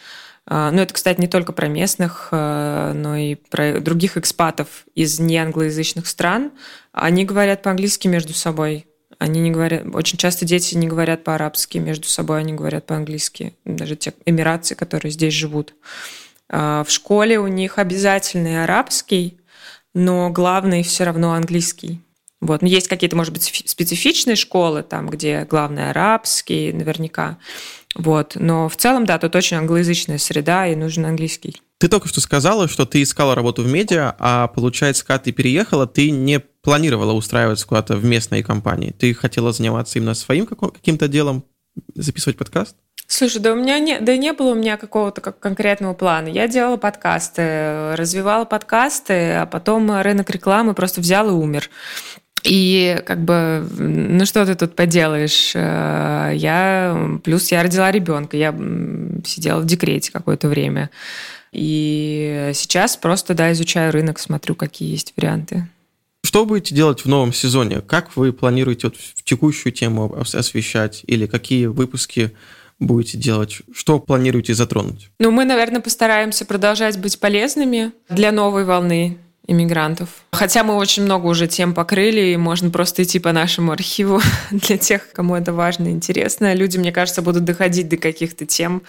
А, 0.47 0.71
ну, 0.71 0.81
это, 0.81 0.93
кстати, 0.93 1.19
не 1.19 1.27
только 1.27 1.53
про 1.53 1.67
местных, 1.67 2.29
а, 2.31 2.93
но 2.93 3.15
и 3.15 3.36
про 3.36 3.79
других 3.79 4.17
экспатов 4.17 4.86
из 4.93 5.19
неанглоязычных 5.19 6.08
стран. 6.08 6.51
Они 6.91 7.25
говорят 7.25 7.62
по-английски 7.62 8.08
между 8.08 8.34
собой. 8.34 8.86
Они 9.17 9.39
не 9.39 9.51
говорят... 9.51 9.86
Очень 9.93 10.17
часто 10.17 10.45
дети 10.45 10.75
не 10.75 10.88
говорят 10.88 11.23
по-арабски 11.23 11.77
между 11.77 12.08
собой, 12.08 12.39
они 12.39 12.53
говорят 12.53 12.86
по-английски. 12.86 13.53
Даже 13.65 13.95
те 13.95 14.13
эмиратцы, 14.25 14.75
которые 14.75 15.12
здесь 15.12 15.34
живут. 15.34 15.73
А, 16.49 16.84
в 16.84 16.91
школе 16.91 17.39
у 17.39 17.47
них 17.47 17.79
обязательный 17.79 18.63
арабский, 18.63 19.39
но 19.93 20.29
главный 20.29 20.84
все 20.84 21.05
равно 21.05 21.34
английский. 21.34 22.01
Вот. 22.41 22.62
Но 22.62 22.67
есть 22.67 22.88
какие-то, 22.88 23.15
может 23.15 23.34
быть, 23.34 23.63
специфичные 23.65 24.36
школы, 24.36 24.84
там, 24.84 25.10
где 25.10 25.45
главный 25.49 25.89
арабский, 25.89 26.71
наверняка. 26.73 27.38
Вот. 27.95 28.34
Но 28.36 28.69
в 28.69 28.75
целом, 28.75 29.05
да, 29.05 29.17
тут 29.17 29.36
очень 29.36 29.58
англоязычная 29.58 30.17
среда, 30.17 30.67
и 30.67 30.75
нужен 30.75 31.05
английский. 31.05 31.62
Ты 31.77 31.88
только 31.88 32.08
что 32.08 32.21
сказала, 32.21 32.67
что 32.67 32.86
ты 32.86 33.01
искала 33.01 33.36
работу 33.36 33.62
в 33.62 33.67
медиа, 33.67 34.15
а 34.19 34.47
получается, 34.47 35.05
когда 35.05 35.19
ты 35.19 35.31
переехала, 35.31 35.88
ты 35.88 36.12
не 36.12 36.39
планировала 36.39 37.13
устраиваться 37.13 37.67
куда-то 37.67 37.95
в 37.95 38.05
местные 38.05 38.43
компании. 38.43 38.91
Ты 38.97 39.13
хотела 39.13 39.51
заниматься 39.51 39.99
именно 39.99 40.13
своим 40.13 40.45
каким-то 40.45 41.08
делом, 41.08 41.45
записывать 41.93 42.38
подкаст? 42.38 42.75
Слушай, 43.08 43.39
да 43.39 43.53
у 43.53 43.55
меня 43.55 43.77
не, 43.79 43.99
да 43.99 44.17
не 44.17 44.34
было 44.34 44.51
у 44.51 44.55
меня 44.55 44.77
какого-то 44.77 45.21
как 45.21 45.39
конкретного 45.39 45.93
плана. 45.93 46.27
Я 46.27 46.47
делала 46.47 46.77
подкасты, 46.77 47.95
развивала 47.95 48.45
подкасты, 48.45 49.34
а 49.34 49.45
потом 49.45 50.01
рынок 50.01 50.29
рекламы 50.31 50.73
просто 50.73 51.01
взял 51.01 51.27
и 51.29 51.31
умер. 51.31 51.69
И 52.45 53.01
как 53.05 53.23
бы, 53.23 53.67
ну 53.77 54.25
что 54.25 54.45
ты 54.45 54.55
тут 54.55 54.75
поделаешь? 54.75 55.53
Э, 55.55 56.31
я, 56.34 57.17
плюс 57.23 57.51
я 57.51 57.63
родила 57.63 57.91
ребенка, 57.91 58.38
я 58.38 58.55
сидела 59.25 59.60
в 59.60 59.65
декрете 59.65 60.12
какое-то 60.12 60.47
время. 60.47 60.91
И 61.51 62.51
сейчас 62.53 62.97
просто, 62.97 63.34
да, 63.34 63.51
изучаю 63.51 63.91
рынок, 63.91 64.19
смотрю, 64.19 64.55
какие 64.55 64.91
есть 64.91 65.13
варианты. 65.17 65.67
Что 66.23 66.45
будете 66.45 66.75
делать 66.75 67.05
в 67.05 67.08
новом 67.08 67.34
сезоне? 67.34 67.81
Как 67.81 68.15
вы 68.15 68.34
планируете 68.34 68.88
вот 68.88 68.97
в 68.97 69.23
текущую 69.23 69.73
тему 69.73 70.15
освещать? 70.19 71.03
Или 71.08 71.27
какие 71.27 71.67
выпуски 71.67 72.31
будете 72.79 73.17
делать? 73.17 73.62
Что 73.73 73.99
планируете 73.99 74.53
затронуть? 74.53 75.10
Ну, 75.19 75.31
мы, 75.31 75.45
наверное, 75.45 75.81
постараемся 75.81 76.45
продолжать 76.45 76.99
быть 76.99 77.19
полезными 77.19 77.91
для 78.10 78.31
новой 78.31 78.65
волны 78.65 79.17
иммигрантов. 79.47 80.10
Хотя 80.31 80.63
мы 80.63 80.75
очень 80.75 81.03
много 81.03 81.27
уже 81.27 81.47
тем 81.47 81.73
покрыли, 81.73 82.34
и 82.34 82.38
можно 82.38 82.69
просто 82.69 83.03
идти 83.03 83.19
по 83.19 83.31
нашему 83.31 83.71
архиву 83.71 84.21
для 84.51 84.77
тех, 84.77 85.12
кому 85.12 85.36
это 85.36 85.53
важно 85.53 85.88
и 85.88 85.91
интересно. 85.91 86.53
Люди, 86.53 86.77
мне 86.77 86.91
кажется, 86.91 87.21
будут 87.21 87.43
доходить 87.45 87.89
до 87.89 87.97
каких-то 87.97 88.45
тем 88.45 88.84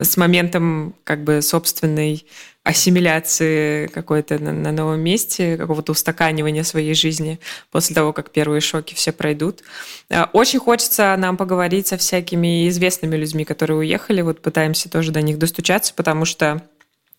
с 0.00 0.16
моментом 0.16 0.94
как 1.04 1.24
бы 1.24 1.42
собственной 1.42 2.24
ассимиляции 2.64 3.88
какой-то 3.88 4.38
на, 4.38 4.52
на 4.52 4.70
новом 4.70 5.00
месте, 5.00 5.56
какого-то 5.56 5.92
устаканивания 5.92 6.62
своей 6.62 6.94
жизни 6.94 7.40
после 7.72 7.94
того, 7.94 8.12
как 8.12 8.30
первые 8.30 8.60
шоки 8.60 8.94
все 8.94 9.10
пройдут. 9.10 9.62
А, 10.10 10.30
очень 10.32 10.60
хочется 10.60 11.16
нам 11.18 11.36
поговорить 11.36 11.88
со 11.88 11.96
всякими 11.96 12.68
известными 12.68 13.16
людьми, 13.16 13.44
которые 13.44 13.78
уехали. 13.78 14.20
Вот 14.20 14.40
пытаемся 14.40 14.88
тоже 14.88 15.10
до 15.10 15.22
них 15.22 15.38
достучаться, 15.38 15.92
потому 15.94 16.24
что 16.24 16.62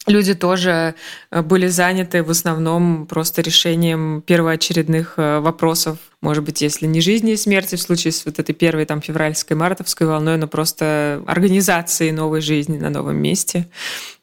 люди 0.08 0.34
тоже 0.34 0.96
э, 1.32 1.42
были 1.42 1.68
заняты 1.68 2.24
в 2.24 2.30
основном 2.30 3.06
просто 3.08 3.42
решением 3.42 4.22
первоочередных 4.26 5.14
э, 5.18 5.40
вопросов, 5.40 5.98
может 6.22 6.44
быть, 6.44 6.62
если 6.62 6.86
не 6.88 7.02
жизни 7.02 7.34
и 7.34 7.38
смерти 7.38 7.76
в 7.76 7.82
случае 7.82 8.12
с 8.12 8.26
вот 8.26 8.40
этой 8.40 8.54
первой 8.54 8.86
там 8.86 9.02
февральской, 9.02 9.58
мартовской 9.58 10.08
волной, 10.08 10.38
но 10.38 10.48
просто 10.48 11.22
организации 11.28 12.12
новой 12.12 12.42
жизни 12.42 12.78
на 12.78 12.90
новом 12.90 13.18
месте. 13.18 13.68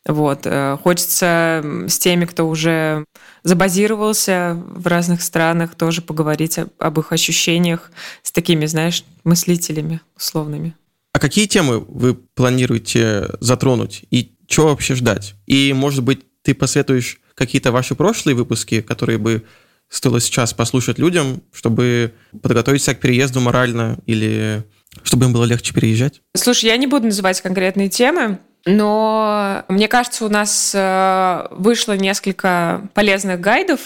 Вот. 0.07 0.41
Э, 0.45 0.77
хочется 0.83 1.63
с 1.89 1.99
теми, 1.99 2.25
кто 2.25 2.49
уже 2.49 3.05
забазировался 3.43 4.63
в 4.67 4.87
разных 4.87 5.23
странах, 5.23 5.75
тоже 5.75 6.03
поговорить 6.03 6.59
об 6.79 6.99
их 6.99 7.13
ощущениях 7.13 7.91
с 8.23 8.33
такими, 8.33 8.67
знаешь, 8.67 9.05
мыслителями 9.25 10.01
условными. 10.17 10.75
А 11.13 11.19
какие 11.19 11.47
темы 11.47 11.81
вы 11.81 12.15
планируете 12.15 13.31
затронуть 13.41 14.05
и 14.11 14.33
что 14.51 14.67
вообще 14.67 14.95
ждать? 14.95 15.35
И, 15.47 15.73
может 15.73 16.03
быть, 16.03 16.21
ты 16.43 16.55
посоветуешь 16.55 17.21
какие-то 17.35 17.73
ваши 17.73 17.95
прошлые 17.95 18.35
выпуски, 18.35 18.81
которые 18.81 19.19
бы 19.19 19.45
стоило 19.89 20.21
сейчас 20.21 20.53
послушать 20.53 20.99
людям, 20.99 21.43
чтобы 21.53 22.13
подготовить 22.43 22.83
себя 22.83 22.95
к 22.95 23.01
переезду 23.01 23.41
морально 23.41 23.99
или 24.07 24.65
чтобы 25.05 25.27
им 25.27 25.33
было 25.33 25.45
легче 25.45 25.73
переезжать? 25.73 26.21
Слушай, 26.37 26.67
я 26.67 26.77
не 26.77 26.89
буду 26.89 27.07
называть 27.07 27.41
конкретные 27.41 27.89
темы, 27.89 28.39
но 28.67 29.65
мне 29.69 29.89
кажется, 29.89 30.25
у 30.25 30.29
нас 30.29 30.73
э, 30.75 31.47
вышло 31.53 31.97
несколько 31.97 32.89
полезных 32.93 33.41
гайдов. 33.41 33.81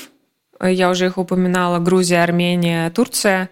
Я 0.61 0.89
уже 0.91 1.07
их 1.07 1.19
упоминала. 1.19 1.79
Грузия, 1.79 2.23
Армения, 2.23 2.89
Турция. 2.91 3.51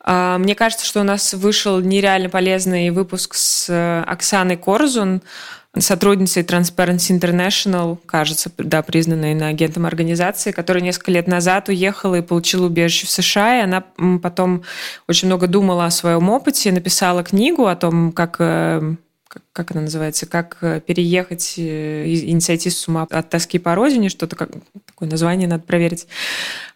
А, 0.00 0.36
мне 0.38 0.54
кажется, 0.54 0.84
что 0.84 1.00
у 1.00 1.04
нас 1.04 1.32
вышел 1.32 1.80
нереально 1.80 2.28
полезный 2.28 2.90
выпуск 2.90 3.34
с 3.34 3.70
э, 3.70 4.02
Оксаной 4.02 4.56
Корзун, 4.56 5.22
сотрудницей 5.78 6.42
Transparency 6.42 7.18
International, 7.18 7.98
кажется, 8.04 8.50
да, 8.58 8.82
признанной 8.82 9.32
иноагентом 9.32 9.86
организации, 9.86 10.52
которая 10.52 10.82
несколько 10.82 11.12
лет 11.12 11.26
назад 11.26 11.68
уехала 11.68 12.16
и 12.16 12.22
получила 12.22 12.66
убежище 12.66 13.06
в 13.06 13.10
США, 13.10 13.60
и 13.60 13.62
она 13.62 13.84
потом 14.22 14.64
очень 15.08 15.28
много 15.28 15.46
думала 15.46 15.86
о 15.86 15.90
своем 15.90 16.28
опыте, 16.28 16.72
написала 16.72 17.22
книгу 17.24 17.66
о 17.66 17.76
том, 17.76 18.12
как 18.12 18.36
э, 18.38 18.96
как 19.52 19.70
она 19.70 19.82
называется, 19.82 20.26
как 20.26 20.58
э, 20.60 20.80
переехать 20.80 21.54
и 21.56 22.32
не 22.32 22.40
сойти 22.40 22.68
с 22.68 22.86
ума 22.86 23.06
от 23.08 23.30
тоски 23.30 23.58
по 23.58 23.74
родине, 23.74 24.08
что-то 24.10 24.36
как 24.36 24.50
такое 24.86 25.08
название 25.08 25.48
надо 25.48 25.62
проверить. 25.62 26.06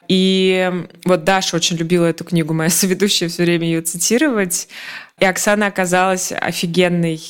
И 0.09 0.73
вот 1.05 1.25
Даша 1.25 1.57
очень 1.57 1.77
любила 1.77 2.07
эту 2.07 2.25
книгу, 2.25 2.55
моя 2.55 2.71
соведущая 2.71 3.29
все 3.29 3.43
время 3.43 3.67
ее 3.67 3.83
цитировать. 3.83 4.69
И 5.19 5.25
Оксана 5.25 5.67
оказалась 5.67 6.33
офигенной 6.33 7.21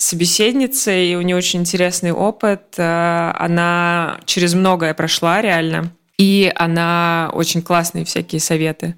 собеседницей, 0.00 1.12
и 1.12 1.16
у 1.16 1.20
нее 1.20 1.36
очень 1.36 1.60
интересный 1.60 2.12
опыт. 2.12 2.74
Э, 2.78 3.32
она 3.36 4.20
через 4.24 4.54
многое 4.54 4.94
прошла 4.94 5.42
реально. 5.42 5.92
И 6.16 6.52
она 6.54 7.30
очень 7.32 7.62
классные 7.62 8.04
всякие 8.04 8.40
советы 8.40 8.96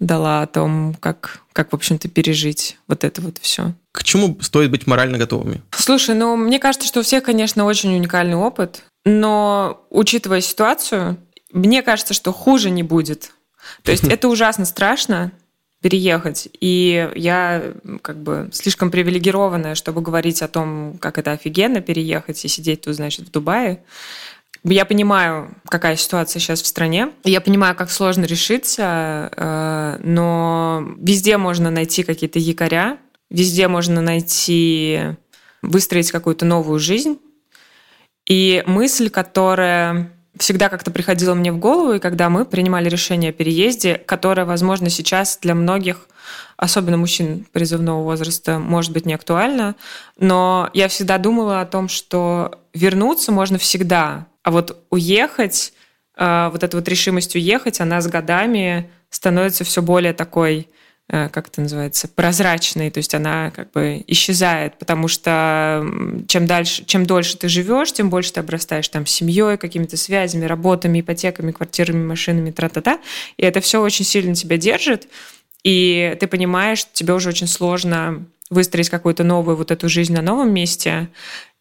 дала 0.00 0.42
о 0.42 0.46
том, 0.46 0.94
как, 0.98 1.42
как 1.52 1.72
в 1.72 1.74
общем-то, 1.74 2.08
пережить 2.08 2.78
вот 2.88 3.04
это 3.04 3.20
вот 3.20 3.36
все. 3.38 3.74
К 3.92 4.02
чему 4.02 4.38
стоит 4.40 4.70
быть 4.70 4.86
морально 4.86 5.18
готовыми? 5.18 5.60
Слушай, 5.72 6.14
ну, 6.14 6.36
мне 6.36 6.58
кажется, 6.58 6.88
что 6.88 7.00
у 7.00 7.02
всех, 7.02 7.22
конечно, 7.22 7.66
очень 7.66 7.94
уникальный 7.94 8.36
опыт, 8.36 8.82
но 9.04 9.86
учитывая 9.90 10.40
ситуацию, 10.40 11.18
мне 11.52 11.82
кажется, 11.82 12.14
что 12.14 12.32
хуже 12.32 12.70
не 12.70 12.82
будет. 12.82 13.32
То 13.82 13.92
есть 13.92 14.04
это 14.08 14.28
ужасно 14.28 14.64
страшно, 14.64 15.32
переехать. 15.84 16.48
И 16.62 17.10
я 17.14 17.62
как 18.00 18.16
бы 18.16 18.48
слишком 18.52 18.90
привилегированная, 18.90 19.74
чтобы 19.74 20.00
говорить 20.00 20.40
о 20.40 20.48
том, 20.48 20.96
как 20.98 21.18
это 21.18 21.32
офигенно 21.32 21.82
переехать 21.82 22.42
и 22.42 22.48
сидеть 22.48 22.80
тут, 22.80 22.94
значит, 22.94 23.28
в 23.28 23.30
Дубае. 23.30 23.82
Я 24.62 24.86
понимаю, 24.86 25.54
какая 25.68 25.96
ситуация 25.96 26.40
сейчас 26.40 26.62
в 26.62 26.66
стране. 26.66 27.10
Я 27.24 27.42
понимаю, 27.42 27.76
как 27.76 27.90
сложно 27.90 28.24
решиться, 28.24 29.28
э, 29.36 29.98
но 30.02 30.88
везде 30.96 31.36
можно 31.36 31.70
найти 31.70 32.02
какие-то 32.02 32.38
якоря, 32.38 32.96
везде 33.28 33.68
можно 33.68 34.00
найти, 34.00 35.00
выстроить 35.60 36.10
какую-то 36.10 36.46
новую 36.46 36.78
жизнь. 36.78 37.18
И 38.24 38.64
мысль, 38.66 39.10
которая 39.10 40.13
всегда 40.38 40.68
как-то 40.68 40.90
приходила 40.90 41.34
мне 41.34 41.52
в 41.52 41.58
голову, 41.58 41.94
и 41.94 41.98
когда 41.98 42.28
мы 42.28 42.44
принимали 42.44 42.88
решение 42.88 43.30
о 43.30 43.32
переезде, 43.32 43.96
которое, 43.96 44.44
возможно, 44.44 44.90
сейчас 44.90 45.38
для 45.40 45.54
многих, 45.54 46.08
особенно 46.56 46.96
мужчин 46.96 47.46
призывного 47.52 48.02
возраста, 48.02 48.58
может 48.58 48.92
быть 48.92 49.06
не 49.06 49.14
актуально, 49.14 49.76
но 50.18 50.70
я 50.74 50.88
всегда 50.88 51.18
думала 51.18 51.60
о 51.60 51.66
том, 51.66 51.88
что 51.88 52.60
вернуться 52.72 53.32
можно 53.32 53.58
всегда, 53.58 54.26
а 54.42 54.50
вот 54.50 54.84
уехать, 54.90 55.72
э, 56.16 56.48
вот 56.50 56.62
эта 56.62 56.76
вот 56.76 56.88
решимость 56.88 57.34
уехать, 57.34 57.80
она 57.80 58.00
с 58.00 58.06
годами 58.06 58.90
становится 59.10 59.64
все 59.64 59.82
более 59.82 60.12
такой 60.12 60.68
как 61.08 61.48
это 61.48 61.60
называется, 61.60 62.08
прозрачной, 62.08 62.90
то 62.90 62.98
есть 62.98 63.14
она 63.14 63.50
как 63.50 63.70
бы 63.72 64.02
исчезает, 64.06 64.78
потому 64.78 65.06
что 65.06 65.86
чем 66.28 66.46
дальше, 66.46 66.84
чем 66.86 67.04
дольше 67.04 67.36
ты 67.36 67.48
живешь, 67.48 67.92
тем 67.92 68.08
больше 68.08 68.32
ты 68.32 68.40
обрастаешь 68.40 68.88
там 68.88 69.04
семьей, 69.04 69.58
какими-то 69.58 69.96
связями, 69.98 70.46
работами, 70.46 71.00
ипотеками, 71.00 71.52
квартирами, 71.52 72.04
машинами, 72.04 72.50
тра-та-та, 72.50 73.00
и 73.36 73.44
это 73.44 73.60
все 73.60 73.82
очень 73.82 74.04
сильно 74.04 74.34
тебя 74.34 74.56
держит, 74.56 75.08
и 75.62 76.16
ты 76.18 76.26
понимаешь, 76.26 76.86
тебе 76.92 77.12
уже 77.12 77.28
очень 77.28 77.48
сложно 77.48 78.24
выстроить 78.50 78.88
какую-то 78.88 79.24
новую 79.24 79.56
вот 79.56 79.70
эту 79.70 79.88
жизнь 79.88 80.14
на 80.14 80.22
новом 80.22 80.52
месте, 80.52 81.08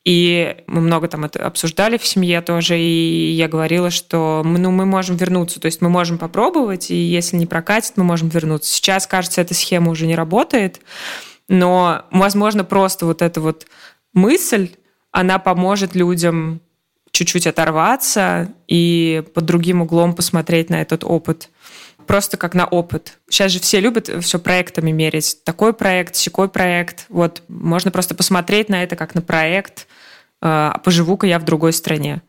и 0.06 0.58
мы 0.68 0.82
много 0.82 1.08
там 1.08 1.24
это 1.24 1.45
обсуждали 1.45 1.97
в 1.97 2.06
семье 2.06 2.41
тоже, 2.41 2.78
и 2.78 3.32
я 3.32 3.47
говорила, 3.47 3.89
что 3.89 4.41
ну, 4.43 4.72
мы 4.72 4.86
можем 4.86 5.16
вернуться, 5.16 5.62
то 5.62 5.68
есть 5.68 5.82
мы 5.82 5.89
можем 5.89 6.18
попробовать, 6.18 6.91
и 6.91 6.95
если 6.95 7.38
не 7.38 7.45
прокатит, 7.45 7.93
мы 7.95 8.04
можем 8.04 8.28
вернуться. 8.28 8.72
Сейчас, 8.72 9.08
кажется, 9.08 9.39
эта 9.39 9.54
схема 9.54 9.91
уже 9.91 10.06
не 10.06 10.16
работает, 10.16 10.82
но, 11.47 12.06
возможно, 12.12 12.66
просто 12.66 13.06
вот 13.06 13.22
эта 13.22 13.39
вот 13.39 13.66
мысль, 14.14 14.72
она 15.12 15.39
поможет 15.39 15.95
людям 15.95 16.60
чуть-чуть 17.12 17.47
оторваться 17.47 18.51
и 18.68 19.24
под 19.34 19.45
другим 19.45 19.82
углом 19.82 20.16
посмотреть 20.16 20.70
на 20.70 20.82
этот 20.82 21.04
опыт 21.04 21.49
просто 22.06 22.38
как 22.38 22.54
на 22.54 22.66
опыт. 22.66 23.20
Сейчас 23.30 23.51
же 23.51 23.60
все 23.60 23.80
любят 23.80 24.10
все 24.22 24.39
проектами 24.39 24.91
мерить. 24.91 25.43
Такой 25.43 25.74
проект, 25.74 26.16
секой 26.16 26.49
проект. 26.49 27.06
Вот 27.10 27.43
можно 27.47 27.91
просто 27.91 28.16
посмотреть 28.16 28.70
на 28.70 28.84
это 28.84 28.95
как 28.95 29.16
на 29.16 29.22
проект. 29.22 29.88
А 30.41 30.78
поживу-ка 30.80 31.26
я 31.26 31.39
в 31.39 31.45
другой 31.45 31.74
стране. 31.74 32.22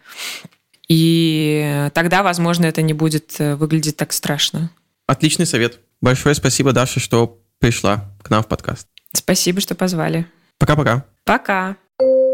И 0.89 1.89
тогда, 1.95 2.23
возможно, 2.23 2.67
это 2.67 2.83
не 2.83 2.93
будет 2.93 3.35
э, 3.39 3.57
выглядеть 3.57 3.97
так 3.97 4.13
страшно. 4.13 4.71
Отличный 5.07 5.47
совет. 5.47 5.81
Большое 6.01 6.35
спасибо, 6.35 6.73
Даша, 6.73 7.01
что 7.01 7.41
пришла 7.59 8.13
к 8.23 8.31
нам 8.31 8.43
в 8.43 8.49
подкаст. 8.49 8.87
Спасибо, 9.13 9.61
что 9.61 9.75
позвали. 9.75 10.27
Пока-пока. 10.59 11.05
Пока. 11.25 11.73
-пока. 11.73 11.77
Пока. 11.99 12.34